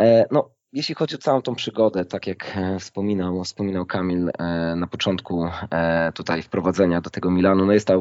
[0.00, 4.76] E, no, jeśli chodzi o całą tą przygodę, tak jak e, wspominał, wspominał Kamil e,
[4.76, 7.94] na początku e, tutaj wprowadzenia do tego Milanu, no jest, ta,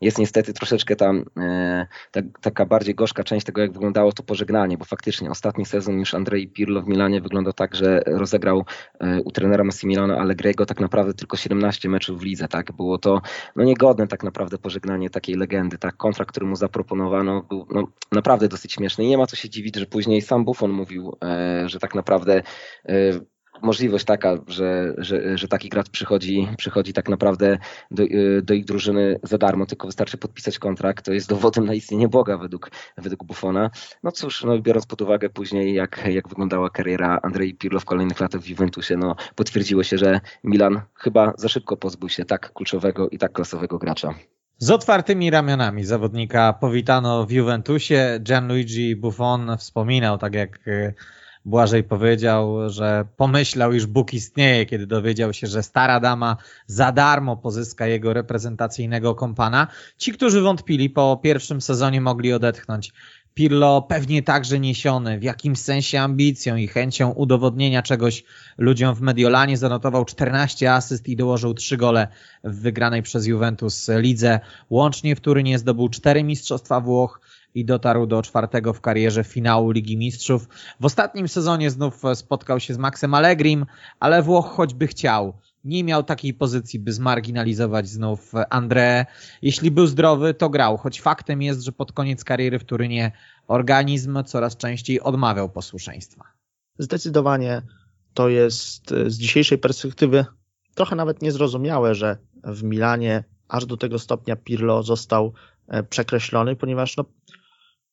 [0.00, 1.24] jest niestety troszeczkę tam
[2.10, 6.14] ta, taka bardziej gorzka część tego, jak wyglądało to pożegnanie, bo faktycznie ostatni sezon już
[6.14, 8.64] Andrzej Pirlo w Milanie wyglądał tak, że rozegrał
[9.24, 12.72] u trenera Massimiliano Allegriego tak naprawdę tylko 17 meczów w lidze, tak?
[12.72, 13.22] Było to
[13.56, 15.96] no niegodne tak naprawdę pożegnanie takiej legendy, tak?
[15.96, 19.76] Kontrakt, który mu zaproponowano był no, naprawdę dosyć śmieszny i nie ma co się dziwić,
[19.76, 21.16] że później sam Buffon mówił,
[21.66, 22.42] że tak naprawdę naprawdę
[23.62, 27.58] możliwość taka, że, że, że taki gracz przychodzi, przychodzi tak naprawdę
[27.90, 28.02] do,
[28.42, 32.38] do ich drużyny za darmo, tylko wystarczy podpisać kontrakt, to jest dowodem na istnienie Boga
[32.38, 33.70] według, według Buffona.
[34.02, 38.20] No cóż, no biorąc pod uwagę później jak, jak wyglądała kariera Andrei Pirlo w kolejnych
[38.20, 43.08] latach w Juventusie, no potwierdziło się, że Milan chyba za szybko pozbył się tak kluczowego
[43.08, 44.14] i tak klasowego gracza.
[44.58, 48.18] Z otwartymi ramionami zawodnika powitano w Juventusie.
[48.22, 50.92] Gianluigi Buffon wspominał, tak jak e,
[51.44, 57.36] Błażej powiedział, że pomyślał, iż Bóg istnieje, kiedy dowiedział się, że stara dama za darmo
[57.36, 59.66] pozyska jego reprezentacyjnego kompana.
[59.96, 62.92] Ci, którzy wątpili, po pierwszym sezonie mogli odetchnąć.
[63.34, 68.24] Pirlo pewnie także niesiony w jakimś sensie ambicją i chęcią udowodnienia czegoś
[68.58, 72.08] ludziom w Mediolanie zanotował 14 asyst i dołożył 3 gole
[72.44, 74.40] w wygranej przez Juventus lidze.
[74.70, 77.20] Łącznie w Turynie zdobył 4 mistrzostwa Włoch
[77.54, 80.48] i dotarł do czwartego w karierze finału Ligi Mistrzów.
[80.80, 83.66] W ostatnim sezonie znów spotkał się z Maxem Allegrim,
[84.00, 85.34] ale Włoch choćby chciał
[85.64, 89.04] nie miał takiej pozycji, by zmarginalizować znów André.
[89.42, 93.12] Jeśli był zdrowy, to grał, choć faktem jest, że pod koniec kariery w Turynie
[93.48, 96.24] organizm coraz częściej odmawiał posłuszeństwa.
[96.78, 97.62] Zdecydowanie
[98.14, 100.24] to jest z dzisiejszej perspektywy
[100.74, 105.32] trochę nawet niezrozumiałe, że w Milanie aż do tego stopnia Pirlo został
[105.68, 107.04] e, przekreślony, ponieważ no,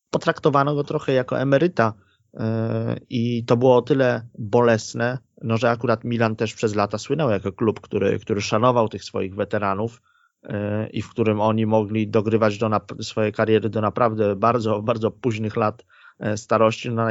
[0.10, 1.94] potraktowano go trochę jako emeryta
[2.34, 7.30] e, i to było o tyle bolesne, no, że akurat Milan też przez lata słynął
[7.30, 10.02] jako klub, który, który szanował tych swoich weteranów
[10.44, 12.70] e, i w którym oni mogli dogrywać do
[13.02, 15.86] swoje kariery do naprawdę bardzo, bardzo późnych lat
[16.20, 16.92] e, starości.
[16.92, 17.08] No,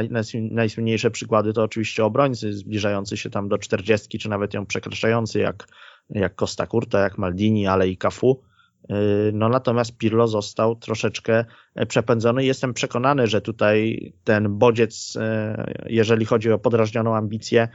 [0.51, 5.67] najsłynniejsze przykłady to oczywiście obrońcy zbliżający się tam do czterdziestki, czy nawet ją przekraczający, jak,
[6.09, 8.48] jak Costa Curta, jak Maldini, ale i Cafu.
[8.89, 8.95] E,
[9.33, 11.45] no natomiast Pirlo został troszeczkę
[11.87, 12.45] przepędzony.
[12.45, 15.17] Jestem przekonany, że tutaj ten bodziec,
[15.85, 17.67] jeżeli chodzi o podrażnioną ambicję,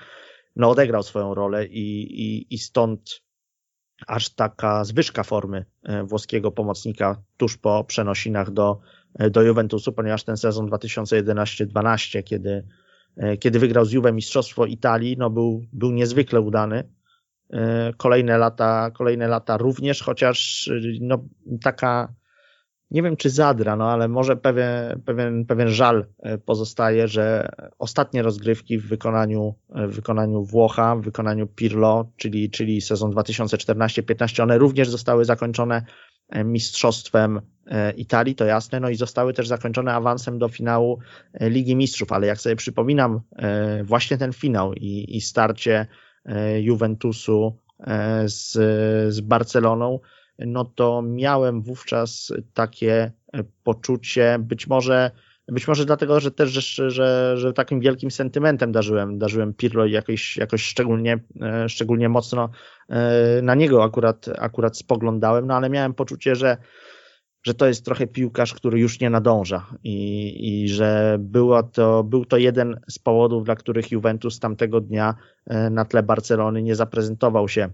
[0.57, 3.25] no odegrał swoją rolę i, i, i stąd
[4.07, 8.81] aż taka zwyżka formy e, włoskiego pomocnika tuż po przenosinach do,
[9.14, 12.67] e, do Juventusu, ponieważ ten sezon 2011-12, kiedy,
[13.17, 16.88] e, kiedy wygrał z Juve Mistrzostwo Italii, no był, był niezwykle udany.
[17.96, 21.24] Kolejne lata, kolejne lata również, chociaż no,
[21.62, 22.14] taka
[22.94, 28.22] nie wiem czy zadra, no ale może pewien, pewien, pewien żal e, pozostaje, że ostatnie
[28.22, 34.59] rozgrywki w wykonaniu, e, w wykonaniu Włocha, w wykonaniu Pirlo, czyli, czyli sezon 2014-15, one
[34.59, 35.85] również zostały zakończone
[36.28, 37.40] e, mistrzostwem
[37.96, 40.98] Italii, to jasne, no i zostały też zakończone awansem do finału
[41.40, 43.20] Ligi Mistrzów, ale jak sobie przypominam
[43.85, 45.87] właśnie ten finał i, i starcie
[46.61, 47.59] Juventusu
[48.27, 48.53] z,
[49.15, 50.01] z Barceloną,
[50.39, 55.11] no to miałem wówczas takie e, poczucie, być może,
[55.49, 59.93] być może dlatego, że też, że, że, że takim wielkim sentymentem darzyłem, darzyłem Pirlo i
[59.93, 62.49] jakoś, jakoś szczególnie, e, szczególnie mocno
[62.89, 66.57] e, na niego akurat, akurat spoglądałem, no ale miałem poczucie, że
[67.44, 72.24] że to jest trochę piłkarz, który już nie nadąża i, i że było to, był
[72.24, 75.14] to jeden z powodów, dla których Juventus tamtego dnia
[75.70, 77.70] na tle Barcelony nie zaprezentował się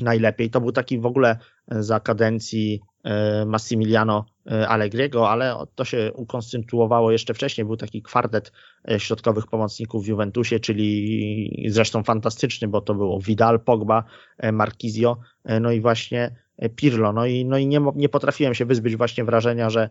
[0.00, 0.50] najlepiej.
[0.50, 1.38] To był taki w ogóle
[1.68, 7.64] e, za kadencji e, Massimiliano e, Allegriego, ale to się ukonstytuowało jeszcze wcześniej.
[7.64, 8.52] Był taki kwartet
[8.98, 14.04] środkowych pomocników w Juventusie, czyli zresztą fantastyczny, bo to było Vidal, Pogba,
[14.52, 15.16] Marquizio,
[15.60, 16.43] no i właśnie
[16.76, 17.12] Pirlo.
[17.12, 19.90] No i, no i nie, nie potrafiłem się wyzbyć właśnie wrażenia, że,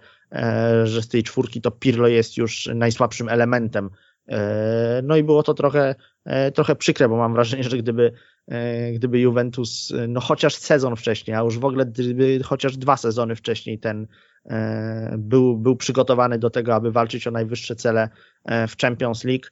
[0.83, 3.89] że z tej czwórki to Pirlo jest już najsłabszym elementem.
[5.03, 5.95] No i było to trochę,
[6.53, 8.13] trochę przykre, bo mam wrażenie, że gdyby
[8.47, 12.97] E, gdyby Juventus, e, no chociaż sezon wcześniej, a już w ogóle gdyby chociaż dwa
[12.97, 14.07] sezony wcześniej ten
[14.45, 18.09] e, był, był przygotowany do tego, aby walczyć o najwyższe cele
[18.67, 19.45] w Champions League,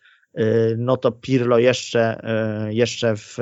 [0.78, 2.22] no to Pirlo jeszcze,
[2.70, 3.36] jeszcze w,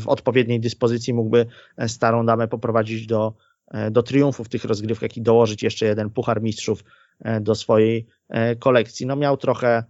[0.00, 1.46] w odpowiedniej dyspozycji mógłby
[1.86, 3.34] starą damę poprowadzić do,
[3.90, 6.84] do triumfu w tych rozgrywkach i dołożyć jeszcze jeden Puchar Mistrzów
[7.40, 8.06] do swojej
[8.58, 9.06] kolekcji.
[9.06, 9.84] No miał trochę,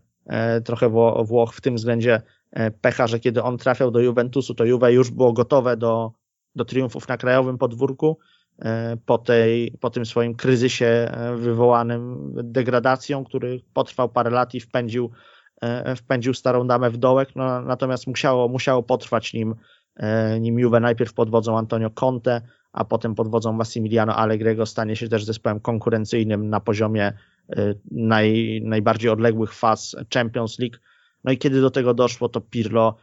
[0.65, 0.89] trochę
[1.25, 2.23] Włoch w tym względzie
[2.57, 6.13] E, pecha, że kiedy on trafiał do Juventusu, to Juve już było gotowe do,
[6.55, 8.19] do triumfów na krajowym podwórku
[8.59, 14.61] e, po, tej, po tym swoim kryzysie e, wywołanym degradacją, który potrwał parę lat i
[14.61, 15.11] wpędził,
[15.97, 19.55] wpędził starą damę w dołek, no, natomiast musiało, musiało potrwać nim,
[20.41, 20.81] nim Juve.
[20.81, 22.41] Najpierw pod wodzą Antonio Conte,
[22.73, 24.67] a potem pod wodzą Massimiliano Allegriego.
[24.67, 27.13] Stanie się też zespołem konkurencyjnym na poziomie
[27.91, 30.77] naj, najbardziej odległych faz Champions League.
[31.25, 32.97] No i kiedy do tego doszło, to Pirlo,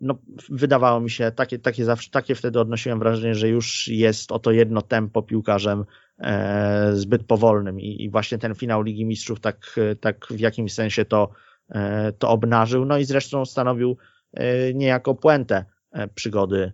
[0.00, 0.18] no
[0.48, 4.82] wydawało mi się, takie, takie zawsze, takie wtedy odnosiłem wrażenie, że już jest oto jedno
[4.82, 5.84] tempo piłkarzem
[6.18, 7.80] e, zbyt powolnym.
[7.80, 11.49] I, i właśnie ten finał Ligi Mistrzów tak, tak w jakimś sensie to, e,
[12.18, 13.96] to obnażył, no i zresztą stanowił
[14.74, 15.64] niejako puentę
[16.14, 16.72] przygody,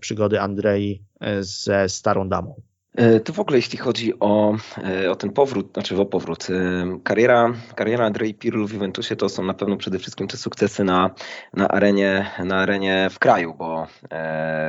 [0.00, 1.04] przygody Andrei
[1.40, 2.62] ze starą damą.
[2.96, 6.98] E, to w ogóle jeśli chodzi o, e, o ten powrót, znaczy o powrót, e,
[7.04, 11.10] kariera, kariera Andrei Pirlo w Juventusie to są na pewno przede wszystkim te sukcesy na,
[11.52, 13.86] na, arenie, na arenie w kraju, bo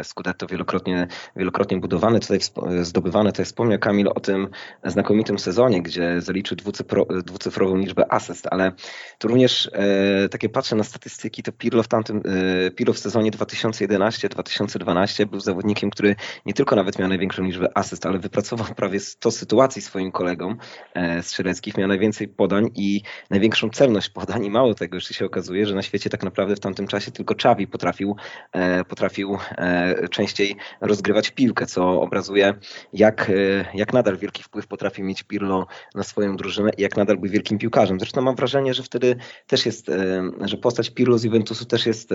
[0.04, 2.40] Scudetto wielokrotnie, wielokrotnie budowane, tutaj
[2.82, 4.48] zdobywane, tutaj wspomniał Kamil o tym
[4.84, 8.72] znakomitym sezonie, gdzie zaliczył dwucyfro, dwucyfrową liczbę asyst, ale
[9.18, 9.72] tu również
[10.32, 12.22] takie patrzę na statystyki, to Pirlo w tamtym,
[12.76, 16.16] Pirlo w sezonie 2011-2012 był zawodnikiem, który
[16.46, 20.58] nie tylko nawet miał największą liczbę asyst, ale ale wypracował prawie 100 sytuacji swoim kolegom
[20.94, 25.66] e, Strzeleckich, miał najwięcej podań i największą celność podań i mało tego, jeszcze się okazuje,
[25.66, 28.16] że na świecie tak naprawdę w tamtym czasie tylko Czawi potrafił,
[28.52, 32.54] e, potrafił e, częściej rozgrywać piłkę, co obrazuje
[32.94, 33.32] jak,
[33.74, 37.58] jak nadal wielki wpływ potrafi mieć Pirlo na swoją drużynę i jak nadal był wielkim
[37.58, 38.00] piłkarzem.
[38.00, 39.16] Zresztą mam wrażenie, że wtedy
[39.48, 39.92] też jest,
[40.42, 42.10] że postać Pirlo z Juventusu też jest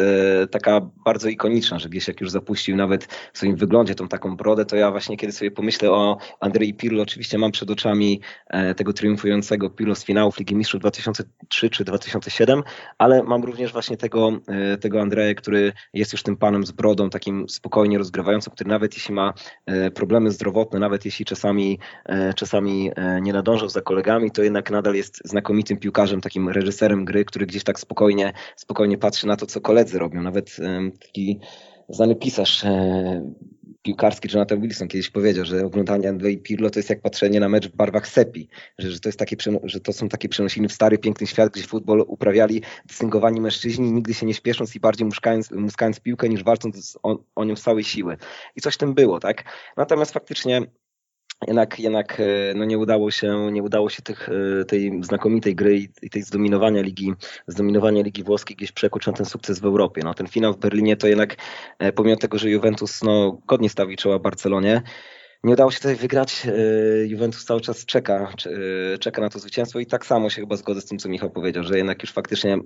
[0.51, 4.65] taka bardzo ikoniczna, że gdzieś jak już zapuścił nawet w swoim wyglądzie tą taką brodę,
[4.65, 7.03] to ja właśnie kiedy sobie pomyślę o Andrei Pirlo.
[7.03, 12.63] Oczywiście mam przed oczami e, tego triumfującego Pirlo z finałów Ligi Mistrzów 2003 czy 2007,
[12.99, 17.11] ale mam również właśnie tego, e, tego Andrea, który jest już tym panem z brodą,
[17.11, 19.35] takim spokojnie rozgrywającym, który nawet jeśli ma
[19.67, 21.79] e, problemy zdrowotne, nawet jeśli czasami,
[22.37, 22.91] czasami
[23.23, 27.65] nie nadążał za kolegami, to jednak nadal jest znakomitym piłkarzem, takim reżyserem gry, który gdzieś
[27.65, 30.23] tak spokojnie, spokojnie patrzy na to, co koledzy robią.
[30.23, 30.57] Nawet
[31.01, 31.41] taki
[31.89, 32.65] znany pisarz
[33.83, 37.69] piłkarski Jonathan Wilson kiedyś powiedział, że oglądanie Andrei Pirlo to jest jak patrzenie na mecz
[37.69, 40.99] w barwach sepi, że, że, to, jest takie, że to są takie przenosiny w stary,
[40.99, 46.01] piękny świat, gdzie futbol uprawiali dystyngowani mężczyźni, nigdy się nie śpiesząc i bardziej muskając, muskając
[46.01, 48.17] piłkę niż walcząc o, o nią z całej siły.
[48.57, 49.45] I coś w tym było, tak?
[49.77, 50.63] Natomiast faktycznie
[51.49, 54.29] jednak, jednak e, no nie udało się, nie udało się tych,
[54.61, 57.13] e, tej znakomitej gry i tej zdominowania ligi,
[57.47, 60.01] zdominowania ligi włoskiej gdzieś przekuć na ten sukces w Europie.
[60.05, 61.37] No, ten finał w Berlinie to jednak,
[61.79, 64.83] e, pomimo tego, że Juventus no, godnie stawi czoła Barcelonie,
[65.45, 66.47] nie udało się tutaj wygrać.
[67.07, 68.33] Juventus cały czas czeka,
[69.01, 71.65] czeka na to zwycięstwo i tak samo się chyba zgodzę z tym, co Michał powiedział,
[71.65, 72.59] że jednak już faktycznie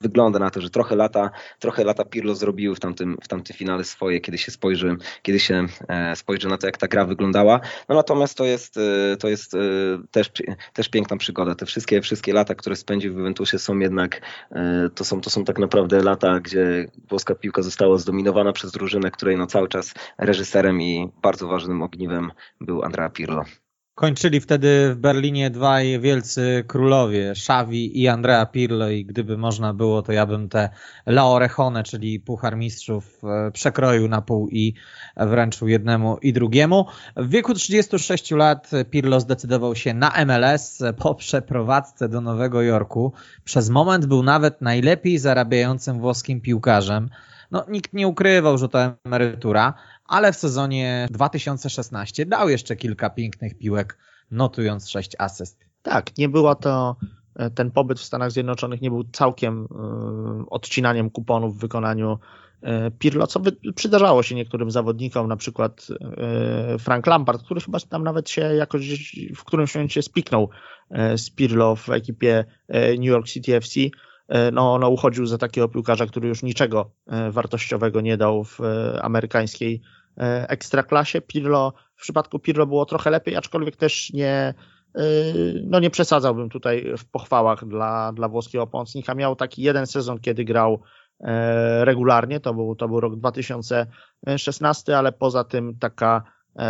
[0.00, 3.84] wygląda na to, że trochę lata, trochę lata Pirlo zrobiły w tamtym, w tamtym finale
[3.84, 7.60] swoje, kiedy się spojrzy, kiedy się e, spojrzy na to, jak ta gra wyglądała.
[7.88, 9.58] No natomiast to jest, e, to jest e,
[10.10, 10.30] też,
[10.72, 11.54] też piękna przygoda.
[11.54, 14.20] Te wszystkie, wszystkie lata, które spędził w Juventusie są jednak,
[14.94, 19.36] to są, to są tak naprawdę lata, gdzie włoska piłka została zdominowana przez drużynę, której
[19.36, 23.44] no cały czas reżyserem i bardzo ważnym ogniwem był Andrea Pirlo.
[24.00, 30.02] Kończyli wtedy w Berlinie dwaj wielcy królowie, Xavi i Andrea Pirlo i gdyby można było,
[30.02, 30.70] to ja bym te
[31.06, 34.74] La Orejone, czyli Puchar Mistrzów e, przekroił na pół i
[35.16, 36.86] wręczył jednemu i drugiemu.
[37.16, 43.12] W wieku 36 lat Pirlo zdecydował się na MLS po przeprowadzce do Nowego Jorku.
[43.44, 47.10] Przez moment był nawet najlepiej zarabiającym włoskim piłkarzem.
[47.50, 49.74] No, nikt nie ukrywał, że to emerytura,
[50.10, 53.98] ale w sezonie 2016 dał jeszcze kilka pięknych piłek,
[54.30, 55.64] notując 6 asyst.
[55.82, 56.96] Tak, nie była to
[57.36, 59.66] e, ten pobyt w Stanach Zjednoczonych nie był całkiem y,
[60.50, 62.18] odcinaniem kuponów w wykonaniu
[62.62, 65.86] y, Pirlo, co wy, przydarzało się niektórym zawodnikom, na przykład
[66.74, 70.48] y, Frank Lampard, który chyba tam nawet się jakoś w którymś momencie spiknął
[71.16, 73.80] z Pirlo w ekipie New York City FC.
[74.52, 76.90] No, no uchodził za takiego piłkarza, który już niczego
[77.30, 78.58] wartościowego nie dał w
[79.02, 79.82] amerykańskiej
[80.48, 81.20] ekstraklasie.
[81.20, 84.54] Pirlo, w przypadku Pirlo było trochę lepiej, aczkolwiek też nie,
[84.94, 85.02] e,
[85.64, 89.14] no nie przesadzałbym tutaj w pochwałach dla, dla włoskiego pomocnika.
[89.14, 90.82] Miał taki jeden sezon, kiedy grał
[91.20, 96.22] e, regularnie, to był, to był rok 2016, ale poza tym taka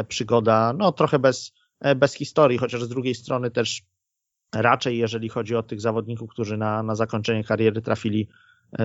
[0.08, 1.52] przygoda, no trochę bez,
[1.96, 3.82] bez historii, chociaż z drugiej strony też
[4.54, 8.28] raczej jeżeli chodzi o tych zawodników, którzy na, na zakończenie kariery trafili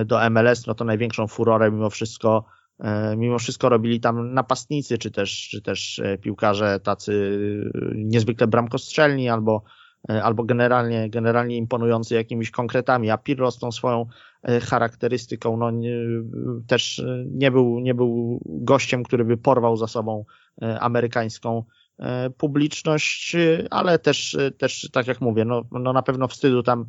[0.06, 2.55] do MLS, no to największą furorę mimo wszystko E,
[3.16, 7.38] mimo wszystko robili tam napastnicy, czy też, czy też e, piłkarze tacy
[7.94, 9.62] niezwykle bramkostrzelni albo,
[10.10, 14.06] e, albo generalnie, generalnie imponujący jakimiś konkretami, a Pirlo z tą swoją
[14.62, 15.92] charakterystyką no, nie,
[16.66, 20.24] też nie był, nie był gościem, który by porwał za sobą
[20.80, 21.64] amerykańską
[22.38, 23.36] publiczność,
[23.70, 26.86] ale też, też tak jak mówię, no, no na pewno wstydu tam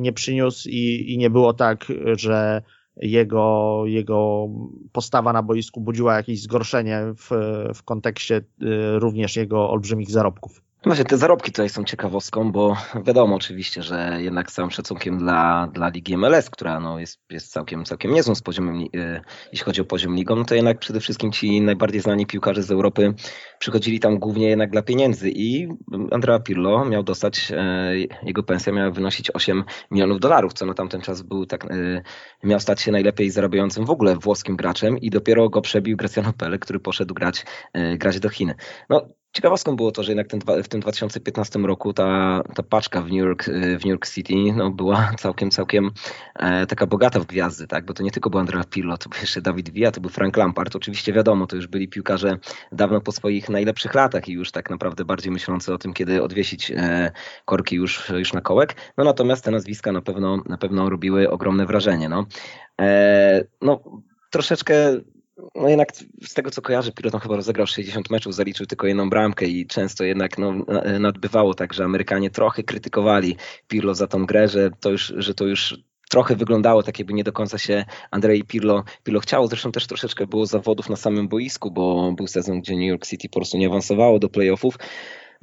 [0.00, 2.62] nie przyniósł i, i nie było tak, że
[2.96, 4.48] jego, jego
[4.92, 7.30] postawa na boisku budziła jakieś zgorszenie w,
[7.74, 10.63] w kontekście y, również jego olbrzymich zarobków.
[10.84, 12.76] Właśnie te zarobki tutaj są ciekawostką, bo
[13.06, 17.52] wiadomo oczywiście, że jednak z całym szacunkiem dla, dla Ligi MLS, która no jest, jest
[17.52, 19.20] całkiem, całkiem niezłą z poziomem, e,
[19.52, 22.70] jeśli chodzi o poziom ligą, no to jednak przede wszystkim ci najbardziej znani piłkarze z
[22.70, 23.14] Europy
[23.58, 25.68] przychodzili tam głównie jednak dla pieniędzy i
[26.10, 31.00] Andrea Pirlo miał dostać, e, jego pensja miała wynosić 8 milionów dolarów, co na tamten
[31.00, 32.02] czas był tak, e,
[32.42, 36.58] miał stać się najlepiej zarabiającym w ogóle włoskim graczem i dopiero go przebił Graciano Pelle,
[36.58, 37.44] który poszedł grać,
[37.98, 38.54] grać do Chin.
[38.90, 43.04] No, Ciekawostką było to, że jednak ten, w tym 2015 roku ta, ta paczka w
[43.04, 45.90] New York, w New York City no, była całkiem, całkiem
[46.34, 47.84] e, taka bogata w gwiazdy, tak?
[47.84, 50.36] bo to nie tylko był Andrea Pirlo, to był jeszcze Dawid Villa, to był Frank
[50.36, 50.76] Lampard.
[50.76, 52.38] Oczywiście wiadomo, to już byli piłkarze
[52.72, 56.70] dawno po swoich najlepszych latach i już tak naprawdę bardziej myślący o tym, kiedy odwiesić
[56.70, 57.10] e,
[57.44, 58.76] korki już, już na kołek.
[58.96, 62.08] No natomiast te nazwiska na pewno, na pewno robiły ogromne wrażenie.
[62.08, 62.26] No,
[62.80, 63.80] e, no
[64.30, 64.74] troszeczkę
[65.54, 65.88] no jednak
[66.26, 70.04] z tego co kojarzę, Piloton chyba rozegrał 60 meczów, zaliczył tylko jedną bramkę i często
[70.04, 70.52] jednak no,
[71.00, 73.36] nadbywało tak, że Amerykanie trochę krytykowali
[73.68, 75.78] Pirlo za tą grę, że to już, że to już
[76.10, 79.46] trochę wyglądało tak, jakby nie do końca się Andrzej Pirlo, Pirlo chciało.
[79.46, 83.28] Zresztą też troszeczkę było zawodów na samym boisku, bo był sezon, gdzie New York City
[83.28, 84.78] po prostu nie awansowało do playoffów.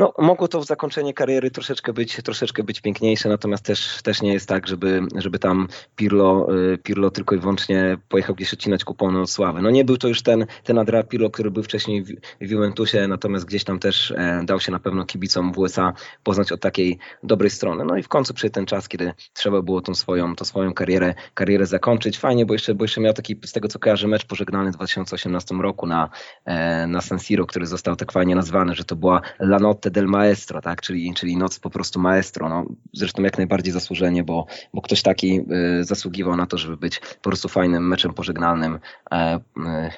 [0.01, 4.33] No, mogło to w zakończenie kariery troszeczkę być, troszeczkę być piękniejsze, natomiast też, też nie
[4.33, 9.21] jest tak, żeby, żeby tam Pirlo, y, Pirlo tylko i wyłącznie pojechał gdzieś odcinać kupony
[9.21, 9.61] od sławy.
[9.61, 12.03] No nie był to już ten, ten Andrea Pirlo, który był wcześniej
[12.41, 15.93] w, Juventusie, natomiast gdzieś tam też e, dał się na pewno kibicom w USA
[16.23, 17.85] poznać od takiej dobrej strony.
[17.85, 21.13] No i w końcu przyszedł ten czas, kiedy trzeba było tą swoją, tą swoją karierę,
[21.33, 22.19] karierę zakończyć.
[22.19, 25.55] Fajnie, bo jeszcze, bo jeszcze miał taki, z tego co kojarzę, mecz pożegnalny w 2018
[25.55, 26.09] roku na,
[26.45, 30.07] e, na San Siro, który został tak fajnie nazwany, że to była La Notte del
[30.07, 30.81] Maestro, tak?
[30.81, 32.49] czyli, czyli noc po prostu maestro.
[32.49, 35.39] No, zresztą jak najbardziej zasłużenie, bo, bo ktoś taki
[35.79, 38.79] y, zasługiwał na to, żeby być po prostu fajnym meczem pożegnalnym,
[39.11, 39.41] e, y,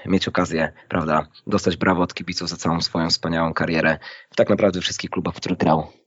[0.06, 3.98] mieć okazję, prawda, dostać brawo od kibiców za całą swoją wspaniałą karierę
[4.30, 6.03] w tak naprawdę wszystkich klubach, w których grał.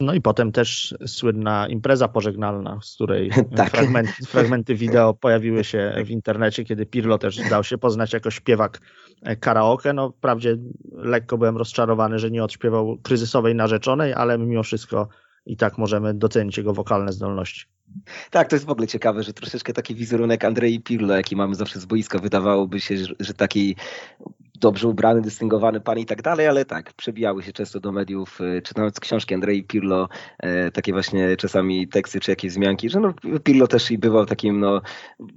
[0.00, 3.70] No i potem też słynna impreza pożegnalna, z której tak.
[3.70, 8.80] fragmenty, fragmenty wideo pojawiły się w internecie, kiedy Pirlo też dał się poznać jako śpiewak
[9.40, 9.92] karaoke.
[9.92, 10.56] No wprawdzie
[10.92, 15.08] lekko byłem rozczarowany, że nie odśpiewał kryzysowej narzeczonej, ale mimo wszystko
[15.46, 17.66] i tak możemy docenić jego wokalne zdolności.
[18.30, 21.80] Tak, to jest w ogóle ciekawe, że troszeczkę taki wizerunek Andrei Pirlo, jaki mamy zawsze
[21.80, 23.76] z boiska, wydawałoby się, że, że taki
[24.60, 28.62] dobrze ubrany, dystyngowany pan i tak dalej, ale tak, przebijały się często do mediów, y,
[28.62, 30.08] czytając książki Andrei Pirlo,
[30.38, 34.60] e, takie właśnie czasami teksty czy jakieś wzmianki, że no, Pirlo też i bywał takim
[34.60, 34.82] no,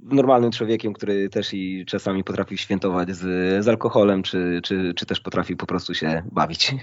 [0.02, 5.20] normalnym człowiekiem, który też i czasami potrafił świętować z, z alkoholem, czy, czy, czy też
[5.20, 6.74] potrafił po prostu się bawić.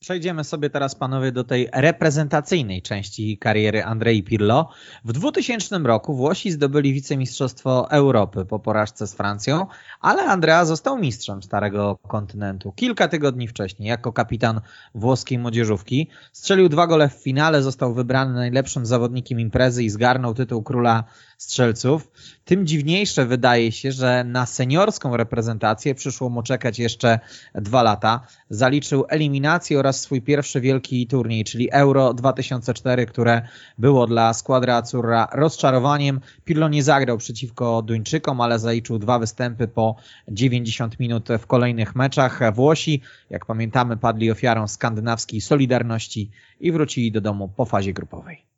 [0.00, 4.68] Przejdziemy sobie teraz, panowie, do tej reprezentacyjnej części kariery Andrei Pirlo.
[5.04, 9.66] W 2000 roku Włosi zdobyli wicemistrzostwo Europy po porażce z Francją,
[10.00, 12.72] ale Andrea został mistrzem Starego Kontynentu.
[12.72, 14.60] Kilka tygodni wcześniej, jako kapitan
[14.94, 20.62] włoskiej młodzieżówki, strzelił dwa gole w finale, został wybrany najlepszym zawodnikiem imprezy i zgarnął tytuł
[20.62, 21.04] króla
[21.40, 22.10] strzelców.
[22.44, 27.18] Tym dziwniejsze wydaje się, że na seniorską reprezentację przyszło mu czekać jeszcze
[27.54, 28.20] dwa lata.
[28.50, 33.42] Zaliczył eliminację oraz swój pierwszy wielki turniej, czyli Euro 2004, które
[33.78, 36.20] było dla Squadra Azzurra rozczarowaniem.
[36.44, 39.96] Pirlo nie zagrał przeciwko Duńczykom, ale zaliczył dwa występy po
[40.28, 42.54] 90 minut w kolejnych meczach.
[42.54, 46.30] Włosi, jak pamiętamy, padli ofiarą skandynawskiej solidarności
[46.60, 48.49] i wrócili do domu po fazie grupowej.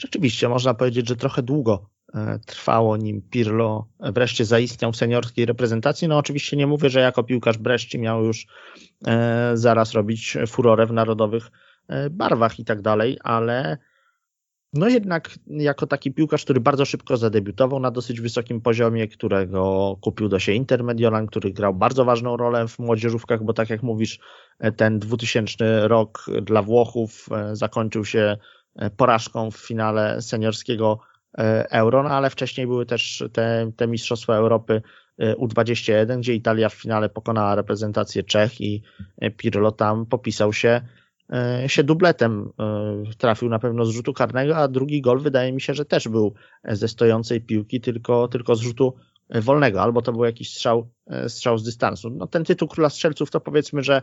[0.00, 6.08] Rzeczywiście, można powiedzieć, że trochę długo E, trwało, nim Pirlo wreszcie zaistniał w seniorskiej reprezentacji.
[6.08, 8.46] No oczywiście nie mówię, że jako piłkarz Breszci miał już
[9.06, 11.50] e, zaraz robić furorę w narodowych
[11.88, 13.78] e, barwach i tak dalej, ale
[14.72, 20.28] no jednak jako taki piłkarz, który bardzo szybko zadebiutował na dosyć wysokim poziomie, którego kupił
[20.28, 24.18] do się Inter Mediolan, który grał bardzo ważną rolę w młodzieżówkach, bo tak jak mówisz,
[24.76, 28.36] ten 2000 rok dla Włochów zakończył się
[28.96, 31.00] porażką w finale seniorskiego
[31.38, 34.82] E, euro, no ale wcześniej były też te, te Mistrzostwa Europy
[35.18, 38.82] e, U21, gdzie Italia w finale pokonała reprezentację Czech i
[39.18, 40.80] e, Pirlo tam popisał się,
[41.66, 42.52] się dubletem.
[43.18, 46.34] Trafił na pewno z rzutu karnego, a drugi gol wydaje mi się, że też był
[46.64, 48.94] ze stojącej piłki, tylko, tylko z rzutu
[49.30, 50.90] wolnego, albo to był jakiś strzał,
[51.28, 52.10] strzał z dystansu.
[52.10, 54.02] No, ten tytuł Króla Strzelców to powiedzmy, że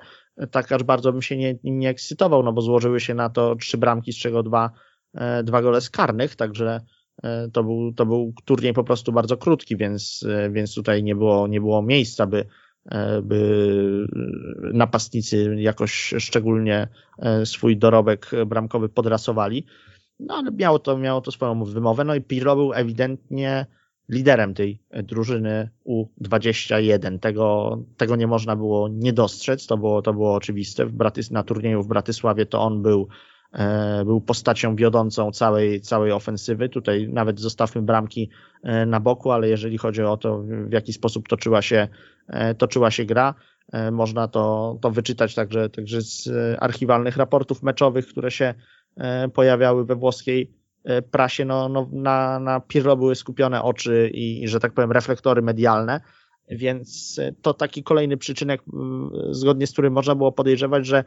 [0.52, 3.78] tak aż bardzo bym się nie, nie ekscytował, no bo złożyły się na to trzy
[3.78, 4.72] bramki, z czego dwa,
[5.44, 6.82] dwa gole z karnych, także
[7.24, 11.16] E, to był, to był turniej po prostu bardzo krótki, więc, e, więc tutaj nie
[11.16, 12.46] było, nie było miejsca, by,
[12.86, 14.08] e, by
[14.74, 16.88] napastnicy jakoś szczególnie
[17.46, 19.66] swój dorobek bramkowy podrasowali.
[20.20, 22.04] No ale miało to, miało to swoją wymowę.
[22.04, 23.66] No i Pirlo był ewidentnie
[24.10, 27.20] liderem tej drużyny U21.
[27.20, 30.86] Tego, tego nie można było nie dostrzec, to było, to było oczywiste.
[30.86, 33.08] W Bratys na turnieju w Bratysławie to on był,
[33.54, 36.70] e, był postacią wiodącą całej, całej ofensywy.
[36.70, 38.30] Tutaj nawet zostawmy bramki
[38.64, 41.88] e, na boku, ale jeżeli chodzi o to, w jaki sposób toczyła się,
[42.28, 43.34] e, toczyła się gra,
[43.92, 46.30] można to, to wyczytać także, także z
[46.60, 48.54] archiwalnych raportów meczowych, które się
[49.34, 50.65] pojawiały we włoskiej E,
[51.12, 55.42] prasie no, no, na, na Pirlo były skupione oczy i, i, że tak powiem, reflektory
[55.42, 56.02] medialne,
[56.50, 58.62] więc e, to taki kolejny przyczynek,
[59.30, 61.04] zgodnie z którym można było podejrzewać, że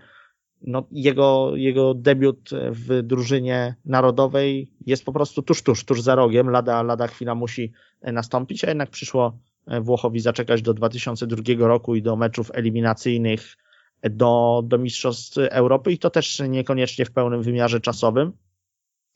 [0.62, 6.50] no, jego, jego debiut w drużynie narodowej jest po prostu tuż, tuż, tuż za rogiem,
[6.50, 9.38] lada, lada chwila musi e, nastąpić, a jednak przyszło
[9.80, 13.56] Włochowi zaczekać do 2002 roku i do meczów eliminacyjnych
[14.02, 18.32] do, do Mistrzostw Europy i to też niekoniecznie w pełnym wymiarze czasowym.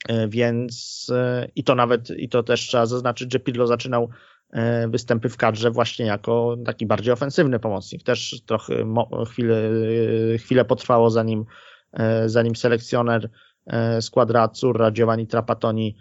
[0.07, 4.09] E, więc e, i to nawet, i to też trzeba zaznaczyć, że Pirlo zaczynał
[4.51, 8.03] e, występy w kadrze właśnie jako taki bardziej ofensywny pomocnik.
[8.03, 8.93] Też trochę
[9.27, 9.69] chwilę,
[10.37, 11.45] chwilę potrwało zanim,
[12.25, 13.29] zanim selekcjoner
[14.01, 15.97] składu Azzurra Giovanni Trapattoni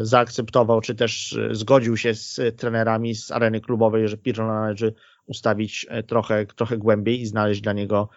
[0.00, 4.94] zaakceptował, czy też zgodził się z trenerami z areny klubowej, że Pirlo należy
[5.26, 8.08] ustawić trochę, trochę głębiej i znaleźć dla niego,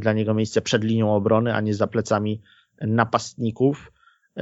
[0.00, 2.40] dla niego miejsce przed linią obrony, a nie za plecami
[2.80, 3.92] napastników.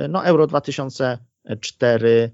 [0.08, 2.30] No Euro 2004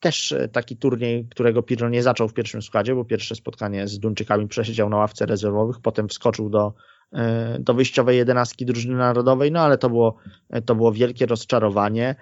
[0.00, 4.48] też taki turniej, którego Pirlo nie zaczął w pierwszym składzie, bo pierwsze spotkanie z Duńczykami
[4.48, 6.74] przesiedział na ławce rezerwowych, potem wskoczył do,
[7.12, 10.16] e, do wyjściowej jedenastki drużyny narodowej, no ale to było,
[10.64, 12.14] to było wielkie rozczarowanie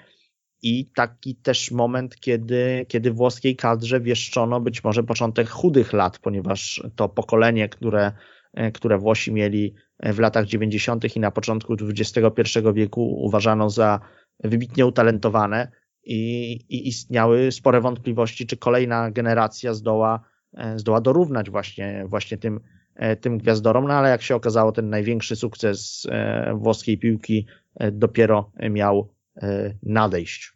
[0.62, 6.82] i taki też moment, kiedy, kiedy włoskiej kadrze wieszczono być może początek chudych lat, ponieważ
[6.96, 8.12] to pokolenie, które,
[8.54, 11.16] e, które Włosi mieli w latach 90.
[11.16, 14.00] i na początku XXI wieku uważano za
[14.44, 15.68] wybitnie utalentowane
[16.04, 20.20] i, i istniały spore wątpliwości, czy kolejna generacja zdoła,
[20.56, 22.60] e, zdoła dorównać właśnie, właśnie tym,
[22.94, 27.46] e, tym gwiazdorom, no ale jak się okazało, ten największy sukces e, włoskiej piłki
[27.92, 29.14] dopiero miał
[29.82, 30.53] nadejść.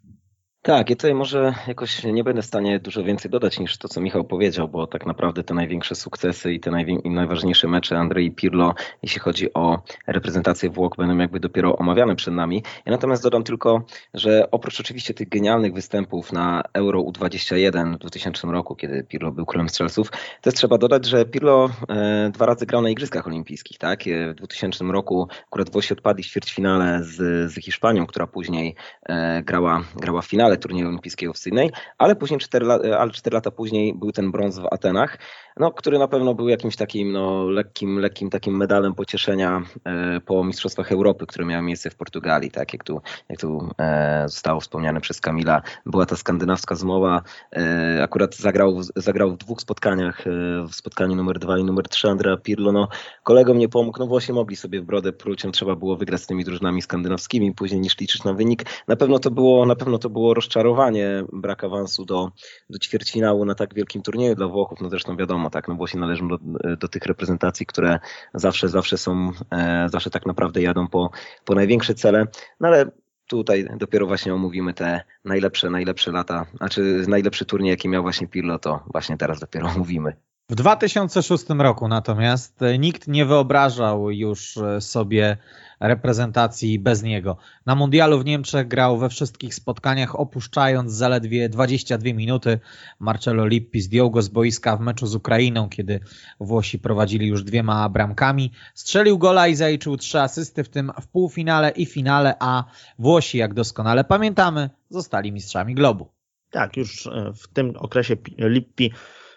[0.69, 4.01] Tak, i tutaj może jakoś nie będę w stanie dużo więcej dodać niż to, co
[4.01, 8.75] Michał powiedział, bo tak naprawdę te największe sukcesy i te i najważniejsze mecze Andrei Pirlo,
[9.03, 12.63] jeśli chodzi o reprezentację Włoch, będą jakby dopiero omawiane przed nami.
[12.87, 13.83] Ja natomiast dodam tylko,
[14.15, 19.47] że oprócz oczywiście tych genialnych występów na Euro U21 w 2000 roku, kiedy Pirlo był
[19.47, 20.11] królem strzelców,
[20.43, 23.79] też trzeba dodać, że Pirlo e, dwa razy grał na Igrzyskach Olimpijskich.
[23.79, 24.07] Tak?
[24.07, 27.17] E, w 2000 roku akurat Włosi odpadli w ćwierćfinale z,
[27.53, 32.41] z Hiszpanią, która później e, grała, grała w finale turnieju olimpijskiego w Sydney, ale później
[32.41, 32.67] 4,
[32.99, 35.19] ale 4 lata później był ten brąz w Atenach
[35.59, 40.45] no, który na pewno był jakimś takim no, lekkim, lekkim takim medalem pocieszenia e, po
[40.45, 45.01] Mistrzostwach Europy, które miały miejsce w Portugalii, tak jak tu, jak tu e, zostało wspomniane
[45.01, 45.63] przez Kamila.
[45.87, 47.23] Była ta skandynawska zmowa,
[47.57, 50.25] e, akurat zagrał, zagrał w dwóch spotkaniach,
[50.69, 52.89] w spotkaniu numer dwa i numer trzy Andrea Pirlo, no
[53.23, 56.45] kolegom nie pomógł, no właśnie mogli sobie w brodę pruć, trzeba było wygrać z tymi
[56.45, 58.65] drużynami skandynawskimi później niż liczyć na wynik.
[58.89, 62.31] Na pewno to było, na pewno to było rozczarowanie, brak awansu do,
[62.71, 66.29] do ćwierćfinału na tak wielkim turnieju dla Włochów, no zresztą wiadomo, tak, no Włosi należą
[66.29, 66.39] do,
[66.81, 67.99] do tych reprezentacji, które
[68.35, 71.11] zawsze, zawsze są, e, zawsze tak naprawdę jadą po,
[71.45, 72.27] po największe cele,
[72.61, 72.91] no ale
[73.27, 78.59] tutaj dopiero właśnie omówimy te najlepsze, najlepsze lata, znaczy najlepszy turniej, jaki miał właśnie Pirlo,
[78.59, 80.13] to właśnie teraz dopiero omówimy.
[80.51, 85.37] W 2006 roku natomiast nikt nie wyobrażał już sobie
[85.81, 87.37] reprezentacji bez niego.
[87.67, 92.59] Na mundialu w Niemczech grał we wszystkich spotkaniach, opuszczając zaledwie 22 minuty.
[92.99, 96.01] Marcello Lippi zdjął go z boiska w meczu z Ukrainą, kiedy
[96.41, 98.53] Włosi prowadzili już dwiema bramkami.
[98.75, 102.65] Strzelił gola i zaliczył trzy asysty, w tym w półfinale i finale, a
[102.99, 106.09] Włosi, jak doskonale pamiętamy, zostali mistrzami globu.
[106.51, 108.93] Tak, już e, w tym okresie Lippi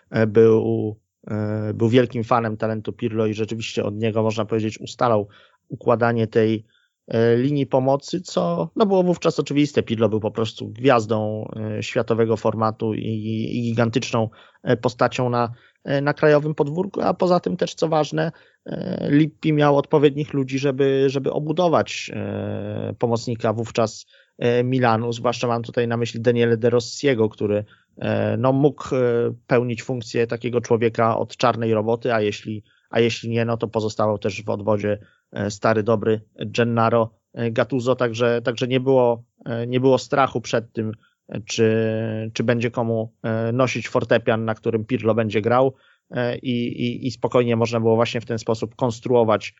[0.09, 0.95] e, był,
[1.27, 5.27] e, był wielkim fanem talentu Pirlo i rzeczywiście od niego, można powiedzieć, ustalał
[5.71, 6.65] układanie tej
[7.07, 9.83] e, linii pomocy, co no było wówczas oczywiste.
[9.83, 11.45] Pirlo był po prostu gwiazdą
[11.77, 13.07] e, światowego formatu i,
[13.53, 14.29] i gigantyczną
[14.63, 15.51] e, postacią na,
[16.01, 18.31] na krajowym podwórku, a poza tym też co ważne,
[19.09, 22.11] Lippi miał odpowiednich ludzi, żeby, żeby obudować
[22.99, 24.05] pomocnika wówczas
[24.63, 27.65] Milanu, zwłaszcza mam tutaj na myśli Daniele De Rossiego, który
[28.37, 28.83] no, mógł
[29.47, 34.17] pełnić funkcję takiego człowieka od czarnej roboty, a jeśli, a jeśli nie, no to pozostawał
[34.17, 34.99] też w odwodzie
[35.49, 40.91] stary, dobry Gennaro e, Gattuso, także, także nie, było, e, nie było strachu przed tym,
[41.45, 41.71] czy,
[42.33, 43.13] czy będzie komu
[43.53, 45.73] nosić fortepian, na którym Pirlo będzie grał
[46.41, 49.55] i, i, i spokojnie można było właśnie w ten sposób konstruować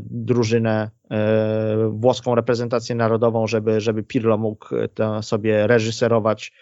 [0.00, 0.90] drużynę,
[1.90, 4.66] włoską reprezentację narodową, żeby, żeby Pirlo mógł
[5.20, 6.52] sobie reżyserować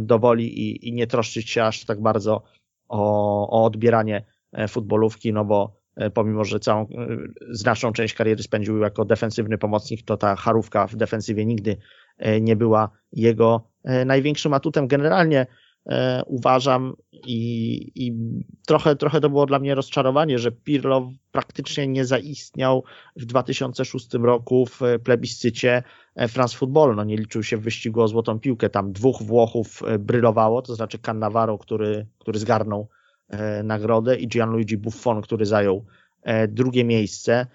[0.00, 2.42] dowoli i, i nie troszczyć się aż tak bardzo
[2.88, 4.24] o, o odbieranie
[4.68, 6.86] futbolówki, no bo pomimo, że całą
[7.50, 11.76] znaczną część kariery spędził jako defensywny pomocnik, to ta charówka w defensywie nigdy
[12.40, 13.68] nie była jego
[14.04, 14.86] największym atutem.
[14.86, 15.46] Generalnie
[15.86, 18.12] E, uważam i, i
[18.66, 22.84] trochę, trochę to było dla mnie rozczarowanie, że Pirlo praktycznie nie zaistniał
[23.16, 25.82] w 2006 roku w plebiscycie
[26.14, 26.96] e, France Football.
[26.96, 28.70] No nie liczył się w wyścigu o złotą piłkę.
[28.70, 32.88] Tam dwóch Włochów e, brylowało, to znaczy Cannavaro, który, który zgarnął
[33.64, 35.84] nagrodę i Gianluigi Buffon, który zajął
[36.48, 37.46] drugie miejsce.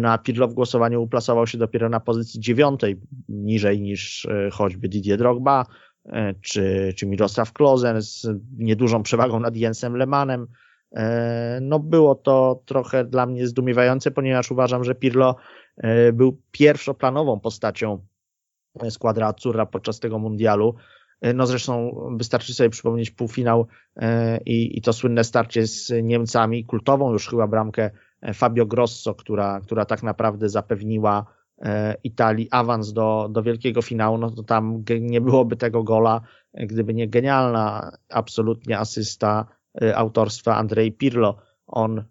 [0.00, 2.96] No a Pirlo w głosowaniu uplasował się dopiero na pozycji dziewiątej,
[3.28, 5.66] niżej niż choćby Didier Drogba,
[6.06, 10.46] E, czy, czy Mirosław Klozen z niedużą przewagą nad Jensem Lemanem.
[10.92, 15.36] E, no było to trochę dla mnie zdumiewające, ponieważ uważam, że Pirlo
[15.76, 18.06] e, był pierwszoplanową postacią
[18.90, 20.74] składra Azzurra podczas tego mundialu.
[21.34, 23.66] No zresztą wystarczy sobie przypomnieć półfinał
[24.46, 27.90] i, i to słynne starcie z Niemcami, kultową już chyba bramkę
[28.34, 31.26] Fabio Grosso, która, która tak naprawdę zapewniła
[31.62, 36.20] E, Italii awans do, do wielkiego finału, no to tam nie byłoby tego gola,
[36.54, 39.46] gdyby nie genialna absolutnie asysta
[39.82, 41.36] e, autorstwa Andrzej Pirlo.
[41.66, 42.04] On e,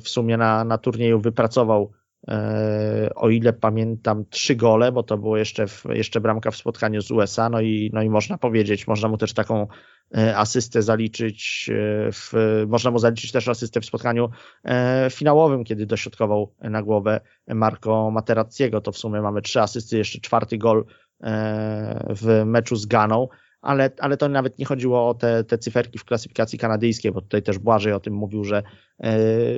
[0.00, 1.92] w sumie na, na turnieju wypracował
[3.14, 7.10] o ile pamiętam, trzy gole, bo to było jeszcze, w, jeszcze bramka w spotkaniu z
[7.10, 9.66] USA, no i, no i można powiedzieć, można mu też taką
[10.16, 12.32] E, asystę zaliczyć, e, w,
[12.68, 14.30] można mu zaliczyć też asystę w spotkaniu
[14.64, 18.80] e, finałowym, kiedy dośrodkował na głowę Marco Materazziego.
[18.80, 20.84] To w sumie mamy trzy asysty, jeszcze czwarty gol
[22.08, 23.28] w meczu z Ganą.
[23.64, 27.42] Ale, ale to nawet nie chodziło o te, te cyferki w klasyfikacji kanadyjskiej, bo tutaj
[27.42, 28.62] też Błażej o tym mówił, że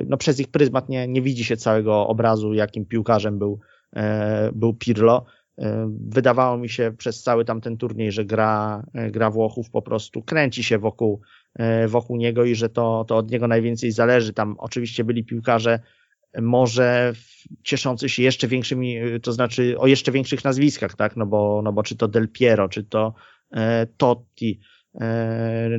[0.05, 3.59] no przez ich pryzmat nie, nie widzi się całego obrazu, jakim piłkarzem był,
[4.53, 5.25] był Pirlo.
[5.61, 10.21] E, wydawało mi się przez cały tamten turniej, że gra, e, gra Włochów po prostu
[10.21, 11.21] kręci się wokół,
[11.55, 14.33] e, wokół niego i że to, to od niego najwięcej zależy.
[14.33, 15.79] Tam oczywiście byli piłkarze
[16.41, 17.13] może
[17.63, 21.15] cieszący się jeszcze większymi, to znaczy o jeszcze większych nazwiskach, tak?
[21.15, 23.13] No bo, no bo czy to Del Piero, czy to
[23.97, 24.59] Totti,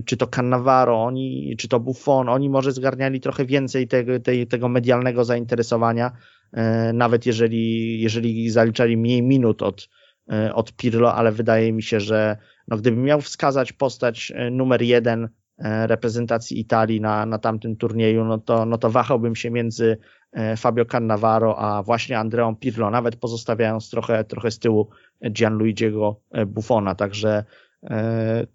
[0.06, 4.12] czy to Cannavaro, oni, czy to Buffon, oni może zgarniali trochę więcej tego,
[4.48, 6.12] tego medialnego zainteresowania,
[6.52, 9.88] E, nawet jeżeli, jeżeli zaliczali mniej minut od,
[10.32, 12.36] e, od Pirlo, ale wydaje mi się, że
[12.68, 15.28] no, gdybym miał wskazać postać e, numer jeden
[15.64, 19.98] reprezentacji Italii na, na tamtym turnieju, no to, no to wahałbym się między
[20.56, 24.88] Fabio Cannavaro a właśnie Andreą Pirlo, nawet pozostawiając trochę, trochę z tyłu
[25.30, 27.44] Gianluigiego Buffona, także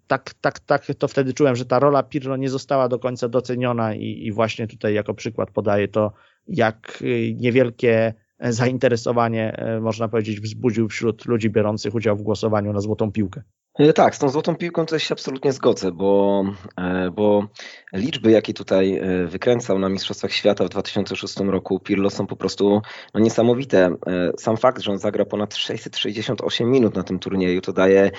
[0.06, 3.94] tak, tak, tak to wtedy czułem, że ta rola Pirlo nie została do końca doceniona
[3.94, 6.12] i, i właśnie tutaj jako przykład podaję to
[6.46, 7.02] jak
[7.34, 13.42] niewielkie zainteresowanie, e, można powiedzieć, wzbudził wśród ludzi biorących udział w głosowaniu na złotą piłkę.
[13.78, 16.44] E, tak, z tą złotą piłką to się absolutnie zgodzę, bo,
[16.76, 17.48] e, bo
[17.92, 22.82] liczby, jakie tutaj e, wykręcał na Mistrzostwach Świata w 2006 roku Pirlo są po prostu
[23.14, 23.96] no, niesamowite.
[24.38, 28.10] Sam fakt, że on zagra ponad 668 minut na tym turnieju, to daje,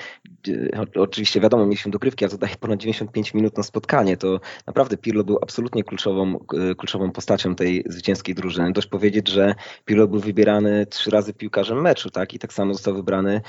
[0.96, 4.16] oczywiście wiadomo, mieliśmy dogrywki, a to daje ponad 95 minut na spotkanie.
[4.16, 6.38] To naprawdę Pirlo był absolutnie kluczową,
[6.78, 8.72] kluczową postacią tej zwycięskiej drużyny.
[8.72, 9.54] Dość powiedzieć, że
[9.84, 12.34] Pirlo był wybierany trzy razy piłkarzem meczu, tak?
[12.34, 13.40] I tak samo został wybrany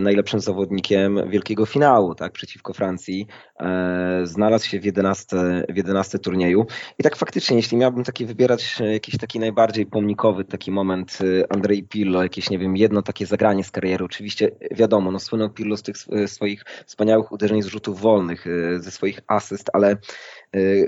[0.00, 3.26] najlepszym zawodnikiem wielkiego finału tak, przeciwko Francji.
[3.60, 5.36] E, znalazł się w 11,
[5.68, 6.66] w 11 turnieju.
[6.98, 11.52] I tak faktycznie, jeśli miałbym taki wybierać e, jakiś taki najbardziej pomnikowy taki moment e,
[11.52, 14.04] Andrzej Pirlo, jakieś nie wiem, jedno takie zagranie z kariery.
[14.04, 18.46] Oczywiście wiadomo, no słynął Pirlo z tych swoich wspaniałych uderzeń z rzutów wolnych,
[18.78, 19.96] ze swoich asyst, ale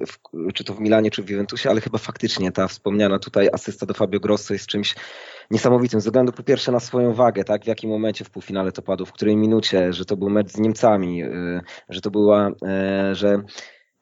[0.07, 0.19] w,
[0.55, 3.95] czy to w Milanie, czy w Juventusie, ale chyba faktycznie ta wspomniana tutaj asysta do
[3.95, 4.95] Fabio Grosso jest czymś
[5.51, 6.01] niesamowitym.
[6.01, 9.07] Ze względu po pierwsze na swoją wagę, tak, w jakim momencie w półfinale to padło,
[9.07, 13.43] w której minucie, że to był mecz z Niemcami, y, że to była, y, że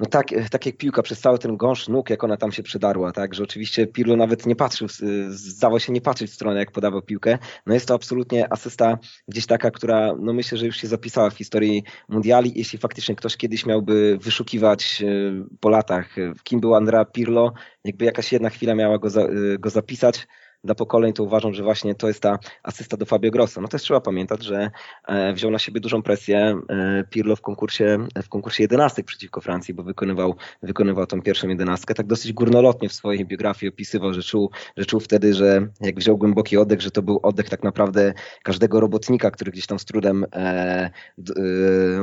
[0.00, 3.12] no tak, tak jak piłka przez cały ten gąszcz nóg, jak ona tam się przydarła,
[3.12, 4.88] tak, że oczywiście Pirlo nawet nie patrzył,
[5.28, 7.38] zdawał się nie patrzeć w stronę, jak podawał piłkę.
[7.66, 11.36] No jest to absolutnie asysta gdzieś taka, która, no myślę, że już się zapisała w
[11.36, 12.52] historii mundiali.
[12.54, 17.52] Jeśli faktycznie ktoś kiedyś miałby wyszukiwać y, po latach, kim był Andrea Pirlo,
[17.84, 19.26] jakby jakaś jedna chwila miała go, za,
[19.58, 20.26] go zapisać,
[20.64, 23.60] dla pokoleń, to uważam, że właśnie to jest ta asysta do Fabio Grosso.
[23.60, 24.70] No też trzeba pamiętać, że
[25.08, 29.74] e, wziął na siebie dużą presję e, Pirlo w konkursie, w konkursie 11 przeciwko Francji,
[29.74, 31.94] bo wykonywał, wykonywał tą pierwszą jedenastkę.
[31.94, 36.18] Tak dosyć górnolotnie w swojej biografii opisywał, że czuł, że czuł wtedy, że jak wziął
[36.18, 40.26] głęboki oddech, że to był oddech tak naprawdę każdego robotnika, który gdzieś tam z trudem
[40.32, 40.90] e, e,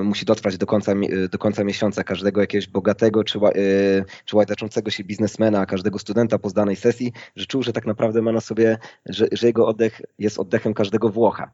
[0.03, 0.93] musi dotrwać do końca,
[1.31, 3.51] do końca miesiąca, każdego jakiegoś bogatego czy, e,
[4.25, 8.31] czy łajdaczącego się biznesmena, każdego studenta po zdanej sesji, że czuł, że tak naprawdę ma
[8.31, 11.51] na sobie, że, że jego oddech jest oddechem każdego Włocha.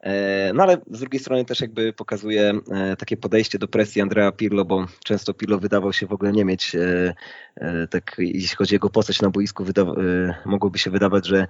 [0.00, 4.32] E, no ale z drugiej strony też jakby pokazuje e, takie podejście do presji Andrea
[4.32, 7.14] Pirlo, bo często Pirlo wydawał się w ogóle nie mieć, e,
[7.90, 9.64] tak jeśli chodzi o jego postać na boisku,
[10.44, 11.46] mogłoby się wydawać, że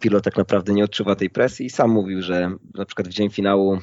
[0.00, 3.30] Pirlo tak naprawdę nie odczuwa tej presji i sam mówił, że na przykład w dzień
[3.30, 3.78] finału,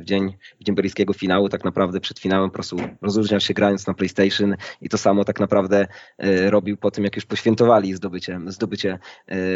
[0.00, 3.86] w dzień, w dzień brytyjskiego finału, tak naprawdę przed finałem po prostu rozluźniał się grając
[3.86, 5.86] na PlayStation i to samo tak naprawdę
[6.48, 8.98] robił po tym, jak już poświętowali zdobycie, zdobycie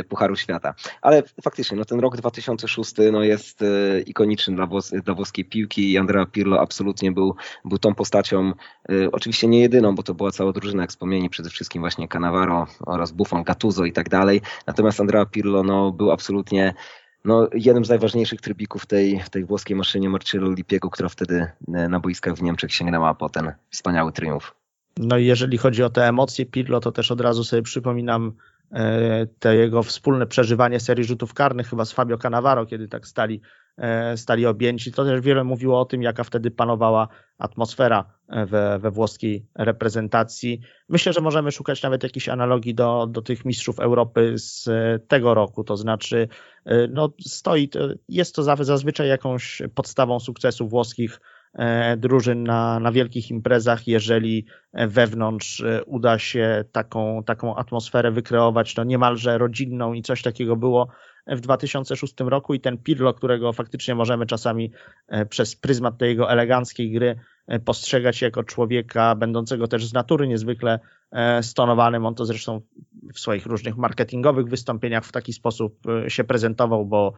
[0.08, 0.74] Pucharu Świata.
[1.02, 5.92] Ale faktycznie, no ten rok 2006 no jest e, ikoniczny dla, włos dla włoskiej piłki
[5.92, 7.34] i Andrea Pirlo absolutnie był,
[7.64, 8.52] był tą postacią,
[8.88, 12.66] e, oczywiście nie jedyną, bo to była cała drużyna, jak wspomnieni, przede wszystkim właśnie Cannavaro
[12.86, 14.40] oraz Buffon, Gattuso i tak dalej.
[14.66, 16.74] Natomiast Andrea Pirlo no, był absolutnie
[17.24, 22.34] no, jednym z najważniejszych trybików tej, tej włoskiej maszynie Marcello Lipiego, która wtedy na boiskach
[22.34, 24.54] w Niemczech sięgnęła po ten wspaniały triumf.
[24.98, 28.32] No i jeżeli chodzi o te emocje Pirlo, to też od razu sobie przypominam
[29.38, 33.40] te jego wspólne przeżywanie serii rzutów karnych chyba z Fabio Cannavaro, kiedy tak stali,
[33.76, 34.92] e, stali objęci.
[34.92, 37.08] To też wiele mówiło o tym, jaka wtedy panowała
[37.38, 40.60] atmosfera e, we, we włoskiej reprezentacji.
[40.88, 44.68] Myślę, że możemy szukać nawet jakichś analogii do, do tych mistrzów Europy z
[45.08, 46.28] tego roku, to znaczy
[46.90, 47.70] no, stoi,
[48.08, 51.37] jest to zazwyczaj jakąś podstawą sukcesu włoskich E,
[51.96, 58.84] drużyn na, na wielkich imprezach, jeżeli wewnątrz e, uda się taką, taką atmosferę wykreować, no
[58.84, 60.88] niemalże rodzinną i coś takiego było
[61.26, 64.72] w 2006 roku i ten Pirlo, którego faktycznie możemy czasami
[65.08, 67.16] e, przez pryzmat tej jego eleganckiej gry
[67.64, 70.78] postrzegać jako człowieka będącego też z natury niezwykle
[71.42, 72.06] stonowanym.
[72.06, 72.60] On to zresztą
[73.14, 75.78] w swoich różnych marketingowych wystąpieniach w taki sposób
[76.08, 77.12] się prezentował, bo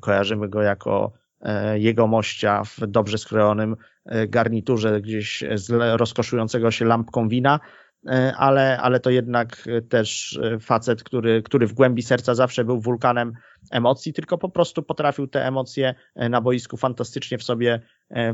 [0.00, 1.12] kojarzymy go jako
[1.44, 5.70] E, jego mościa w dobrze skrojonym e, garniturze gdzieś z
[6.00, 7.60] rozkoszującego się lampką wina,
[8.08, 13.32] e, ale, ale to jednak też facet, który, który w głębi serca zawsze był wulkanem
[13.70, 17.80] emocji, tylko po prostu potrafił te emocje na boisku fantastycznie w sobie,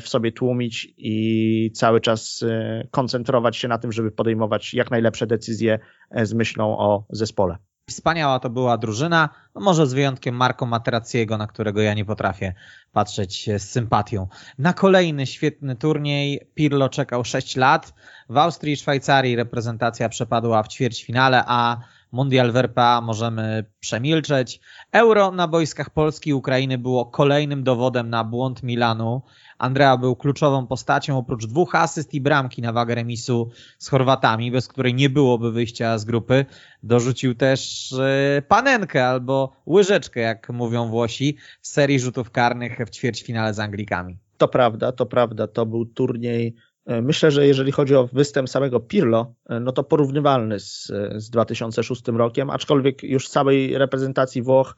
[0.00, 2.44] w sobie tłumić i cały czas
[2.90, 5.78] koncentrować się na tym, żeby podejmować jak najlepsze decyzje
[6.22, 7.56] z myślą o zespole.
[7.90, 12.54] Wspaniała to była drużyna, no może z wyjątkiem Marco Materaciego, na którego ja nie potrafię
[12.92, 14.28] patrzeć z sympatią.
[14.58, 17.94] Na kolejny świetny turniej Pirlo czekał 6 lat.
[18.28, 21.76] W Austrii i Szwajcarii reprezentacja przepadła w ćwierćfinale, a
[22.12, 24.60] Mundial w RPA możemy przemilczeć.
[24.92, 29.22] Euro na boiskach Polski i Ukrainy było kolejnym dowodem na błąd Milanu.
[29.58, 34.68] Andrea był kluczową postacią, oprócz dwóch asyst i bramki na wagę remisu z Chorwatami, bez
[34.68, 36.46] której nie byłoby wyjścia z grupy.
[36.82, 43.54] Dorzucił też e, panenkę albo łyżeczkę, jak mówią Włosi, w serii rzutów karnych w ćwierćfinale
[43.54, 44.18] z Anglikami.
[44.38, 45.46] To prawda, to prawda.
[45.46, 46.54] To był turniej
[46.86, 52.02] Myślę, że jeżeli chodzi o występ samego Pirlo, e, no to porównywalny z, z 2006
[52.08, 54.74] rokiem, aczkolwiek już całej reprezentacji Włoch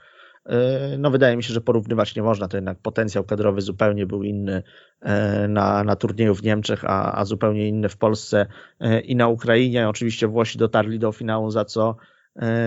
[0.47, 4.23] E, no wydaje mi się, że porównywać nie można, to jednak potencjał kadrowy zupełnie był
[4.23, 4.63] inny
[5.01, 8.47] e, na, na turnieju w Niemczech, a, a zupełnie inny w Polsce
[8.81, 9.89] e, i na Ukrainie.
[9.89, 11.97] Oczywiście Włosi dotarli do finału, za co,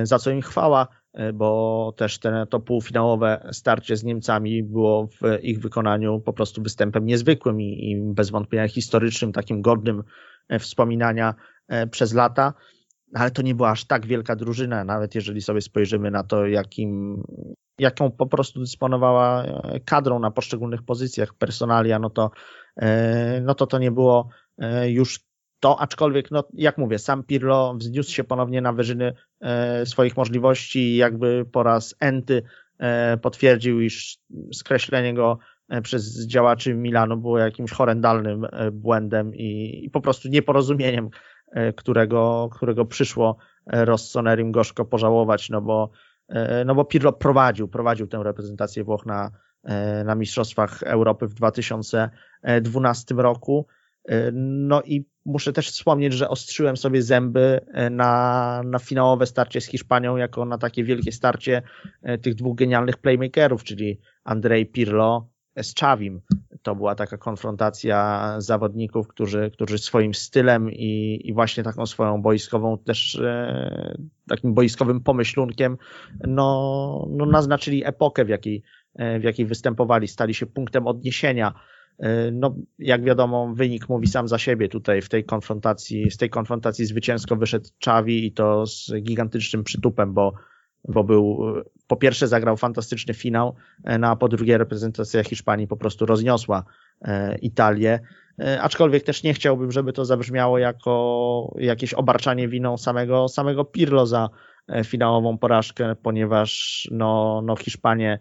[0.03, 0.87] za co im chwała,
[1.33, 7.05] bo też te, to półfinałowe starcie z Niemcami było w ich wykonaniu po prostu występem
[7.05, 10.03] niezwykłym i, i bez wątpienia historycznym, takim godnym
[10.59, 11.33] wspominania
[11.91, 12.53] przez lata.
[13.13, 17.23] Ale to nie była aż tak wielka drużyna, nawet jeżeli sobie spojrzymy na to, jakim,
[17.79, 22.31] jaką po prostu dysponowała e, kadrą na poszczególnych pozycjach personalia, no to,
[22.77, 25.19] e, no to to nie było e, już
[25.59, 29.13] to, aczkolwiek, no, jak mówię, sam Pirlo wzniósł się ponownie na wyżyny
[29.85, 32.43] swoich możliwości i jakby po raz enty
[33.21, 34.17] potwierdził, iż
[34.53, 35.37] skreślenie go
[35.83, 41.09] przez działaczy Milanu było jakimś horrendalnym błędem i, i po prostu nieporozumieniem,
[41.75, 43.37] którego, którego przyszło
[43.67, 45.91] Rossonerim gorzko pożałować, no bo
[46.27, 49.31] E, no bo Pirlo prowadził, prowadził tę reprezentację Włoch na,
[49.63, 53.67] e, na Mistrzostwach Europy w 2012 roku.
[54.07, 57.59] E, no i muszę też wspomnieć, że ostrzyłem sobie zęby
[57.91, 61.61] na, na finałowe starcie z Hiszpanią, jako na takie wielkie starcie
[62.21, 65.29] tych dwóch genialnych playmakerów, czyli Andrzej Pirlo
[65.63, 66.21] z Czawim.
[66.61, 72.77] To była taka konfrontacja zawodników, którzy, którzy swoim stylem i, i właśnie taką swoją boiskową
[72.77, 73.97] też e,
[74.29, 75.77] takim boiskowym pomyślunkiem
[76.27, 78.63] no, no naznaczyli epokę, w jakiej,
[78.95, 81.53] e, w jakiej występowali, stali się punktem odniesienia.
[81.99, 86.29] E, no, jak wiadomo, wynik mówi sam za siebie tutaj w tej konfrontacji, z tej
[86.29, 90.33] konfrontacji zwycięsko wyszedł Czawi i to z gigantycznym przytupem, bo
[90.87, 91.53] bo był,
[91.87, 96.63] po pierwsze zagrał fantastyczny finał, e, no a po drugie reprezentacja Hiszpanii po prostu rozniosła
[97.01, 97.99] e, Italię.
[98.39, 104.05] E, aczkolwiek też nie chciałbym, żeby to zabrzmiało jako jakieś obarczanie winą samego, samego Pirlo
[104.05, 104.29] za,
[104.85, 108.19] finałową porażkę, ponieważ no, no Hiszpanie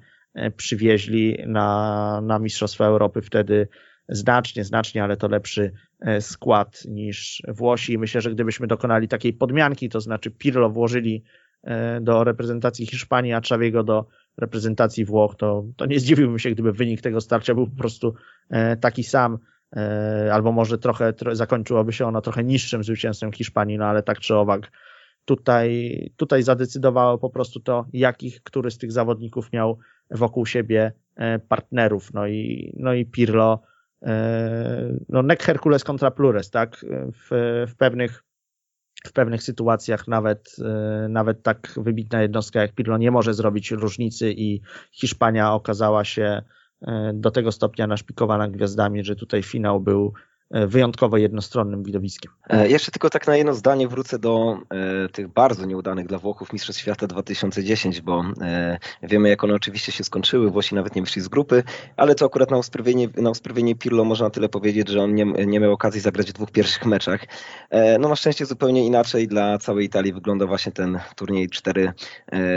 [0.57, 3.69] przywieźli na, na Mistrzostwa Europy wtedy
[4.09, 5.73] znacznie, znacznie, ale to lepszy
[6.21, 7.93] skład niż Włosi.
[7.93, 11.25] I myślę, że gdybyśmy dokonali takiej podmianki, to znaczy Pirlo włożyli
[12.01, 14.07] do reprezentacji Hiszpanii, a Czawiego do
[14.37, 18.15] reprezentacji Włoch, to, to nie zdziwiłbym się, gdyby wynik tego starcia był po prostu
[18.81, 19.39] taki sam.
[19.77, 24.21] E, albo może trochę, trochę zakończyłoby się ono trochę niższym zwycięstwem Hiszpanii, no ale tak
[24.21, 24.71] czy owak
[25.25, 29.79] tutaj, tutaj zadecydowało po prostu to, jakich, który z tych zawodników miał
[30.11, 33.63] wokół siebie e, partnerów, no i, no i Pirlo,
[34.03, 38.25] e, no nec Hercules contra plures, tak, w, w pewnych
[39.07, 40.57] w pewnych sytuacjach nawet,
[41.09, 44.61] nawet tak wybitna jednostka jak Pirlo nie może zrobić różnicy i
[44.93, 46.43] Hiszpania okazała się
[46.87, 52.33] E, do tego stopnia naszpikowana gwiazdami, że tutaj finał był E, wyjątkowo jednostronnym widowiskiem.
[52.49, 54.59] E, jeszcze tylko tak na jedno zdanie wrócę do
[55.05, 59.93] e, tych bardzo nieudanych dla Włochów Mistrzostw Świata 2010, bo e, wiemy jak one oczywiście
[59.93, 61.63] się skończyły, Włosi nawet nie wyszli z grupy,
[61.97, 65.61] ale to akurat na usprawienie, na usprawienie Pirlo można tyle powiedzieć, że on nie, nie
[65.61, 67.21] miał okazji zagrać w dwóch pierwszych meczach.
[67.71, 71.93] E, no na szczęście zupełnie inaczej dla całej Italii wygląda właśnie ten turniej 4,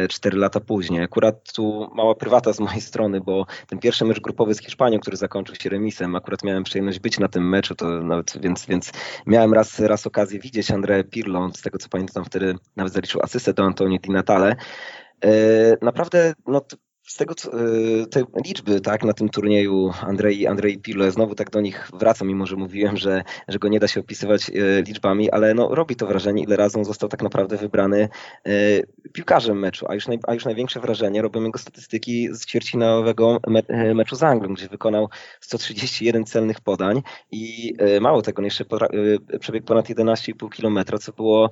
[0.10, 1.04] 4 lata później.
[1.04, 5.18] Akurat tu mała prywata z mojej strony, bo ten pierwszy mecz grupowy z Hiszpanią, który
[5.18, 8.92] zakończył się remisem, akurat miałem przyjemność być na tym meczu, to nawet, więc, więc
[9.26, 13.54] miałem raz, raz okazję widzieć André Pirlo, z tego co pamiętam wtedy nawet zaliczył asystę
[13.54, 14.56] do Antonio Di Natale.
[15.24, 15.30] E,
[15.82, 16.62] naprawdę no,
[17.08, 21.62] z tego, e, te liczby tak, na tym turnieju Andrei, Andrei Pirlo, znowu tak do
[21.62, 25.54] nich wracam, mimo że mówiłem, że, że go nie da się opisywać e, liczbami, ale
[25.54, 28.10] no, robi to wrażenie, ile razy on został tak naprawdę wybrany
[28.46, 28.52] e,
[29.14, 33.62] piłkarzem meczu, a już, naj, a już największe wrażenie robią jego statystyki z ćwierćfinałowego me,
[33.96, 35.10] meczu z Anglią, gdzie wykonał
[35.42, 37.02] 131 celnych podań
[37.32, 38.66] i mało tego, jeszcze
[39.40, 41.50] przebiegł ponad 11,5 km, co było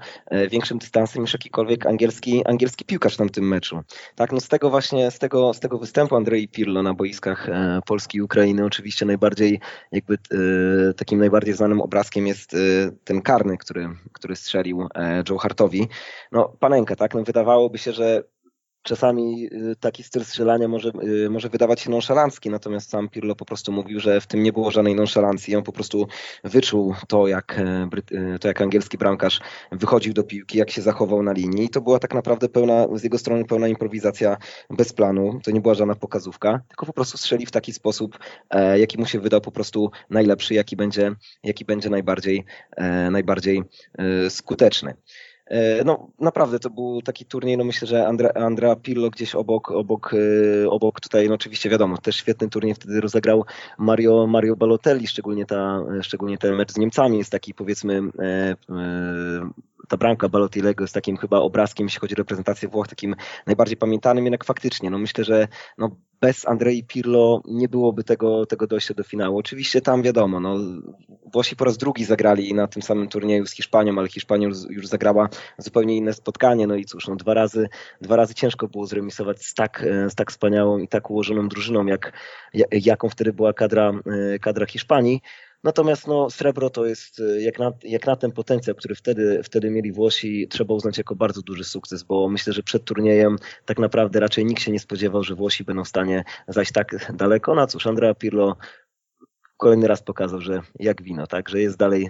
[0.49, 3.81] większym dystansem niż jakikolwiek angielski, angielski piłkarz w tamtym meczu.
[4.15, 7.79] Tak, no z tego właśnie, z tego z tego występu Andrei Pirlo na boiskach e,
[7.85, 9.59] Polski i Ukrainy oczywiście najbardziej
[9.91, 12.57] jakby e, takim najbardziej znanym obrazkiem jest e,
[13.03, 14.87] ten karny, który, który strzelił
[15.29, 15.87] Joe Hartowi.
[16.31, 17.13] No panenka, tak?
[17.13, 18.23] No wydawałoby się, że
[18.85, 20.91] czasami y, taki styl strzelania może,
[21.25, 24.53] y, może wydawać się nonszalancki, natomiast sam Pirlo po prostu mówił, że w tym nie
[24.53, 25.55] było żadnej nonszalancji.
[25.55, 26.07] On po prostu
[26.43, 27.89] wyczuł to, jak, e,
[28.35, 29.39] y, to, jak angielski bramkarz
[29.71, 31.65] wychodził do piłki, jak się zachował na linii.
[31.65, 34.37] I to była tak naprawdę pełna, z jego strony pełna improwizacja
[34.69, 35.39] bez planu.
[35.43, 38.19] To nie była żadna pokazówka, tylko po prostu strzeli w taki sposób,
[38.49, 42.45] e, jaki mu się wydał po prostu najlepszy, jaki będzie, jaki będzie najbardziej,
[42.77, 43.63] e, najbardziej
[44.29, 44.93] skuteczny.
[45.47, 49.71] E, no naprawdę to był taki turniej, no myślę, że Andra, Andrea Pirlo gdzieś obok,
[49.71, 50.13] obok,
[50.63, 53.45] e, obok tutaj, no oczywiście wiadomo, też świetny turniej wtedy rozegrał
[53.77, 58.55] Mario, Mario Balotelli, szczególnie, ta, szczególnie ten mecz z Niemcami jest taki powiedzmy e,
[59.87, 63.15] ta bramka Balotillego jest takim chyba obrazkiem, jeśli chodzi o reprezentację Włoch, takim
[63.47, 68.67] najbardziej pamiętanym, jednak faktycznie, no myślę, że no bez Andrei Pirlo nie byłoby tego, tego
[68.67, 69.37] dojścia do finału.
[69.37, 70.57] Oczywiście tam wiadomo, no,
[71.33, 75.29] Włosi po raz drugi zagrali na tym samym turnieju z Hiszpanią, ale Hiszpania już zagrała
[75.57, 77.67] zupełnie inne spotkanie, no i cóż, no, dwa, razy,
[78.01, 82.13] dwa razy ciężko było zremisować z tak, z tak wspaniałą i tak ułożoną drużyną, jak,
[82.71, 83.91] jaką wtedy była kadra,
[84.41, 85.21] kadra Hiszpanii.
[85.63, 89.69] Natomiast no, srebro to jest, e, jak na, jak na ten potencjał, który wtedy, wtedy
[89.69, 94.19] mieli Włosi, trzeba uznać jako bardzo duży sukces, bo myślę, że przed turniejem tak naprawdę
[94.19, 97.55] raczej nikt się nie spodziewał, że Włosi będą w stanie zajść tak daleko.
[97.55, 98.57] No cóż, Andrea Pirlo
[99.57, 102.09] kolejny raz pokazał, że jak wino, tak, że jest dalej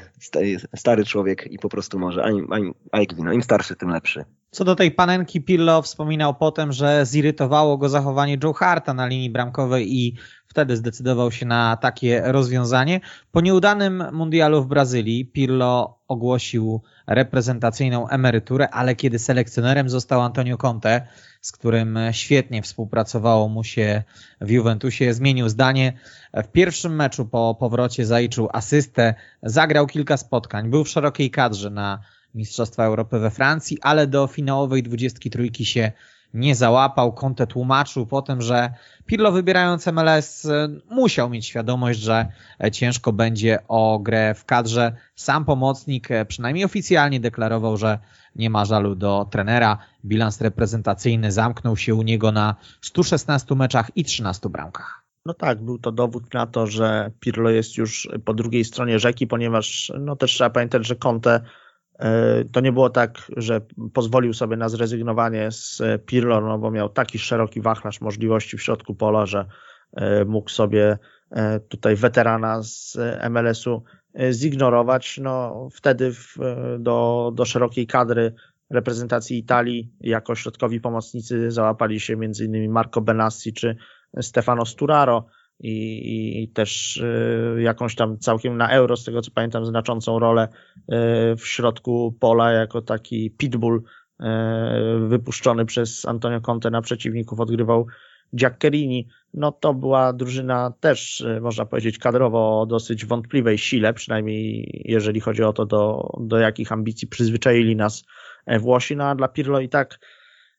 [0.76, 2.60] stary człowiek i po prostu może, a, a,
[2.92, 4.26] a jak wino, im starszy, tym lepszy.
[4.52, 9.30] Co do tej panenki, Pirlo wspominał potem, że zirytowało go zachowanie Joe Harta na linii
[9.30, 10.16] bramkowej i
[10.48, 13.00] wtedy zdecydował się na takie rozwiązanie.
[13.32, 21.08] Po nieudanym mundialu w Brazylii Pirlo ogłosił reprezentacyjną emeryturę, ale kiedy selekcjonerem został Antonio Conte,
[21.46, 24.04] z którym świetnie współpracowało mu się
[24.42, 25.94] w Juventusie, zmienił zdanie.
[26.34, 32.00] W pierwszym meczu po powrocie zaliczył asystę, zagrał kilka spotkań, był w szerokiej kadrze na
[32.36, 35.92] Mistrzostwa Europy we Francji, ale do finałowej 23 się
[36.34, 37.14] nie załapał.
[37.14, 38.74] Conte tłumaczył potem, że
[39.06, 42.28] Pirlo wybierając MLS e, musiał mieć świadomość, że
[42.64, 44.96] e, ciężko będzie o grę w kadrze.
[45.16, 48.00] Sam pomocnik e, przynajmniej oficjalnie deklarował, że
[48.36, 49.78] nie ma żalu do trenera.
[50.06, 55.06] Bilans reprezentacyjny zamknął się u niego na 116 meczach i 13 bramkach.
[55.26, 59.28] No tak, był to dowód na to, że Pirlo jest już po drugiej stronie rzeki,
[59.28, 61.42] ponieważ no też trzeba pamiętać, że Conte
[62.52, 63.62] to nie było tak, że
[63.94, 68.96] pozwolił sobie na zrezygnowanie z Pirlo, no bo miał taki szeroki wachlarz możliwości w środku
[68.96, 69.46] pola, że
[69.94, 70.98] e, mógł sobie
[71.32, 72.98] e, tutaj weterana z
[73.30, 73.84] MLS-u
[74.32, 75.20] zignorować.
[75.22, 76.38] No, wtedy w,
[76.80, 78.34] do, do szerokiej kadry
[78.70, 82.72] reprezentacji Italii jako środkowi pomocnicy załapali się m.in.
[82.72, 83.76] Marco Benassi czy
[84.22, 85.26] Stefano Sturaro
[85.60, 90.48] i, i też y, jakąś tam całkiem na euro, z tego co pamiętam, znaczącą rolę
[90.48, 90.86] y,
[91.36, 93.82] w środku pola jako taki pitbull
[94.22, 94.26] y,
[95.08, 97.88] wypuszczony przez Antonio Conte na przeciwników odgrywał
[98.36, 99.08] Giaccherini.
[99.34, 105.44] No to była drużyna też, można powiedzieć, kadrowo o dosyć wątpliwej sile, przynajmniej jeżeli chodzi
[105.44, 108.06] o to, do, do jakich ambicji przyzwyczaili nas
[108.60, 108.96] Włosi.
[108.96, 110.00] No a dla Pirlo i tak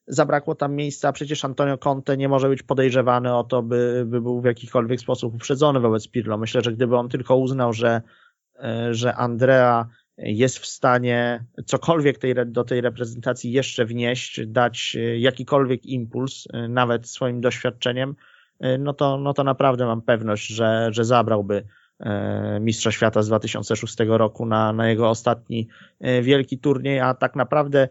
[0.06, 1.12] zabrakło tam miejsca.
[1.12, 5.34] Przecież Antonio Conte nie może być podejrzewany o to, by, by był w jakikolwiek sposób
[5.34, 6.38] uprzedzony wobec Pirlo.
[6.38, 8.02] Myślę, że gdyby on tylko uznał, że,
[8.58, 9.88] e, że Andrea
[10.18, 16.68] jest w stanie cokolwiek tej, do tej reprezentacji jeszcze wnieść, dać e, jakikolwiek impuls, e,
[16.68, 18.14] nawet swoim doświadczeniem,
[18.78, 21.66] no to, no to naprawdę mam pewność, że, że zabrałby
[22.60, 25.68] Mistrza Świata z 2006 roku na, na jego ostatni
[26.22, 27.88] wielki turniej, a tak naprawdę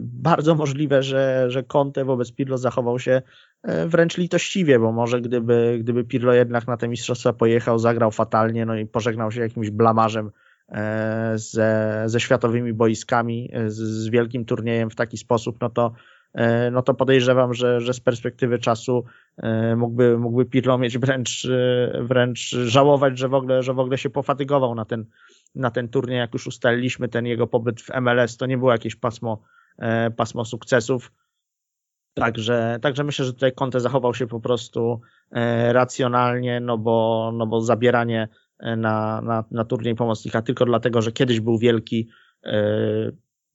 [0.00, 3.22] bardzo możliwe, że, że Conte wobec Pirlo zachował się
[3.62, 8.66] e, wręcz litościwie, bo może gdyby, gdyby Pirlo jednak na te mistrzostwa pojechał, zagrał fatalnie,
[8.66, 10.30] no i pożegnał się jakimś blamarzem
[10.68, 15.92] e, ze, ze światowymi boiskami, z, z wielkim turniejem w taki sposób, no to,
[16.72, 19.04] no to podejrzewam, że, że z perspektywy czasu
[19.76, 21.48] mógłby, mógłby Pirlo mieć wręcz,
[22.00, 25.04] wręcz żałować, że w ogóle, że w ogóle się pofatygował na ten,
[25.54, 28.96] na ten turniej, jak już ustaliliśmy, ten jego pobyt w MLS, to nie było jakieś
[28.96, 29.57] pasmo E,
[30.16, 31.12] pasmo sukcesów.
[32.14, 35.00] Także, także myślę, że tutaj Conte zachował się po prostu
[35.30, 41.02] e, racjonalnie, no bo, no bo zabieranie e, na, na, na turniej pomocnika tylko dlatego,
[41.02, 42.08] że kiedyś był wielki,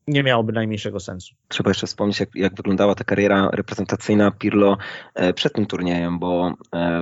[0.07, 1.35] nie miałoby najmniejszego sensu.
[1.47, 4.77] Trzeba jeszcze wspomnieć, jak, jak wyglądała ta kariera reprezentacyjna Pirlo
[5.35, 6.53] przed tym turniejem, bo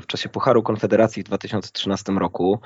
[0.02, 2.60] w czasie Pucharu Konfederacji w 2013 roku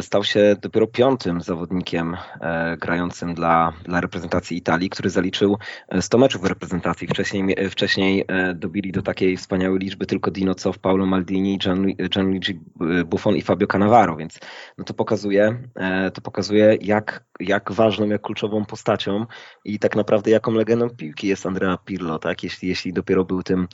[0.00, 5.58] Stał się dopiero piątym zawodnikiem e, grającym dla, dla reprezentacji Italii, który zaliczył
[6.00, 7.08] 100 meczów w reprezentacji.
[7.08, 11.58] Wcześniej, wcześniej e, dobili do takiej wspaniałej liczby tylko Dino Cof, Paulo Maldini,
[12.08, 12.60] Gianluigi
[13.06, 14.38] Buffon i Fabio Cannavaro, więc
[14.78, 19.26] no to pokazuje, e, to pokazuje jak, jak ważną, jak kluczową postacią
[19.64, 22.44] i tak naprawdę jaką legendą piłki jest Andrea Pirlo, tak?
[22.44, 23.68] Jeśli, jeśli dopiero był tym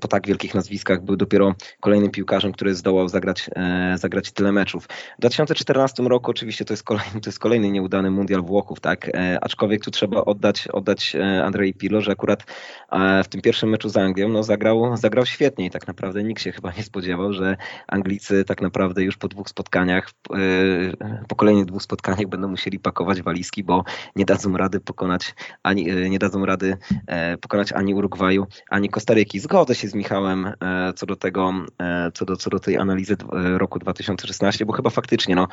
[0.00, 3.50] po tak wielkich nazwiskach, był dopiero kolejnym piłkarzem, który zdołał zagrać,
[3.96, 4.88] zagrać tyle meczów.
[5.18, 9.08] W 2014 roku oczywiście to jest kolejny, to jest kolejny nieudany mundial Włochów, tak?
[9.08, 12.44] E, aczkolwiek tu trzeba oddać, oddać e, Andrei Pirlo, że akurat
[12.92, 16.42] e, w tym pierwszym meczu z Anglią no, zagrał, zagrał świetnie i tak naprawdę nikt
[16.42, 17.56] się chyba nie spodziewał, że
[17.88, 20.10] Anglicy tak naprawdę już po dwóch spotkaniach,
[21.28, 23.84] po kolejnych dwóch spotkaniach będą musieli pakować walizki, bo
[24.16, 26.76] nie dadzą rady pokonać ani, nie dadzą rady
[27.40, 29.40] pokonać ani Urugwaju, ani Kostaryki.
[29.40, 30.52] Zgodzę się z Michałem
[30.96, 31.52] co do tego,
[32.14, 33.16] co do, co do tej analizy
[33.56, 35.03] roku 2016, bo chyba faktycznie,
[35.34, 35.48] no,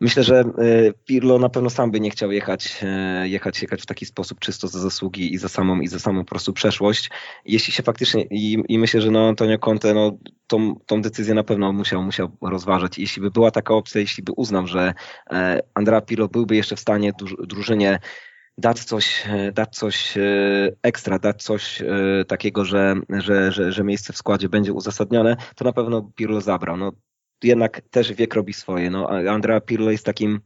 [0.00, 0.44] myślę, że e,
[1.04, 4.68] Pirlo na pewno sam by nie chciał jechać, e, jechać, jechać w taki sposób czysto
[4.68, 7.10] za zasługi i za samą, i za samą po prostu przeszłość.
[7.44, 11.44] Jeśli się faktycznie, i, i myślę, że no Antonio Conte, no, tą, tą decyzję na
[11.44, 12.98] pewno musiał, musiał rozważać.
[12.98, 14.94] Jeśli by była taka opcja, jeśli by uznał, że
[15.30, 17.98] e, Andrea Pirlo byłby jeszcze w stanie drużynie
[18.58, 20.14] dać coś, dać coś
[20.82, 21.82] ekstra, dać coś
[22.28, 26.76] takiego, że, że, że, że miejsce w składzie będzie uzasadnione, to na pewno Pirlo zabrał.
[26.76, 26.92] No,
[27.42, 28.90] jednak też wiek robi swoje.
[28.90, 30.40] No, Andrea Pirlo jest takim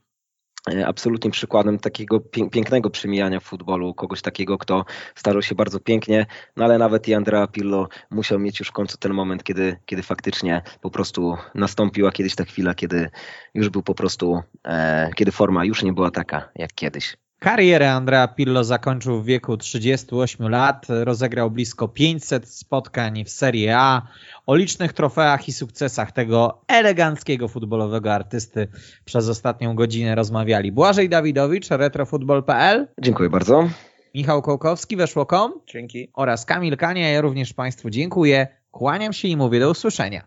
[0.72, 2.20] e, absolutnym przykładem takiego
[2.52, 4.84] pięknego przemijania w futbolu, kogoś takiego, kto
[5.14, 6.26] starał się bardzo pięknie,
[6.56, 10.02] no ale nawet i Andrea Pirlo musiał mieć już w końcu ten moment, kiedy, kiedy
[10.02, 13.10] faktycznie po prostu nastąpiła kiedyś ta chwila, kiedy
[13.54, 17.21] już był po prostu, e, kiedy forma już nie była taka jak kiedyś.
[17.42, 24.02] Karierę Andrea Pirlo zakończył w wieku 38 lat, rozegrał blisko 500 spotkań w Serie A.
[24.46, 28.68] O licznych trofeach i sukcesach tego eleganckiego futbolowego artysty
[29.04, 32.88] przez ostatnią godzinę rozmawiali Błażej Dawidowicz, retrofutbol.pl.
[33.00, 33.68] Dziękuję bardzo.
[34.14, 35.52] Michał Kołkowski, weszło.com.
[35.66, 36.10] Dzięki.
[36.14, 37.10] Oraz Kamil Kania.
[37.10, 38.46] Ja również Państwu dziękuję.
[38.70, 40.26] Kłaniam się i mówię do usłyszenia.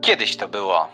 [0.00, 0.88] Kiedyś to było.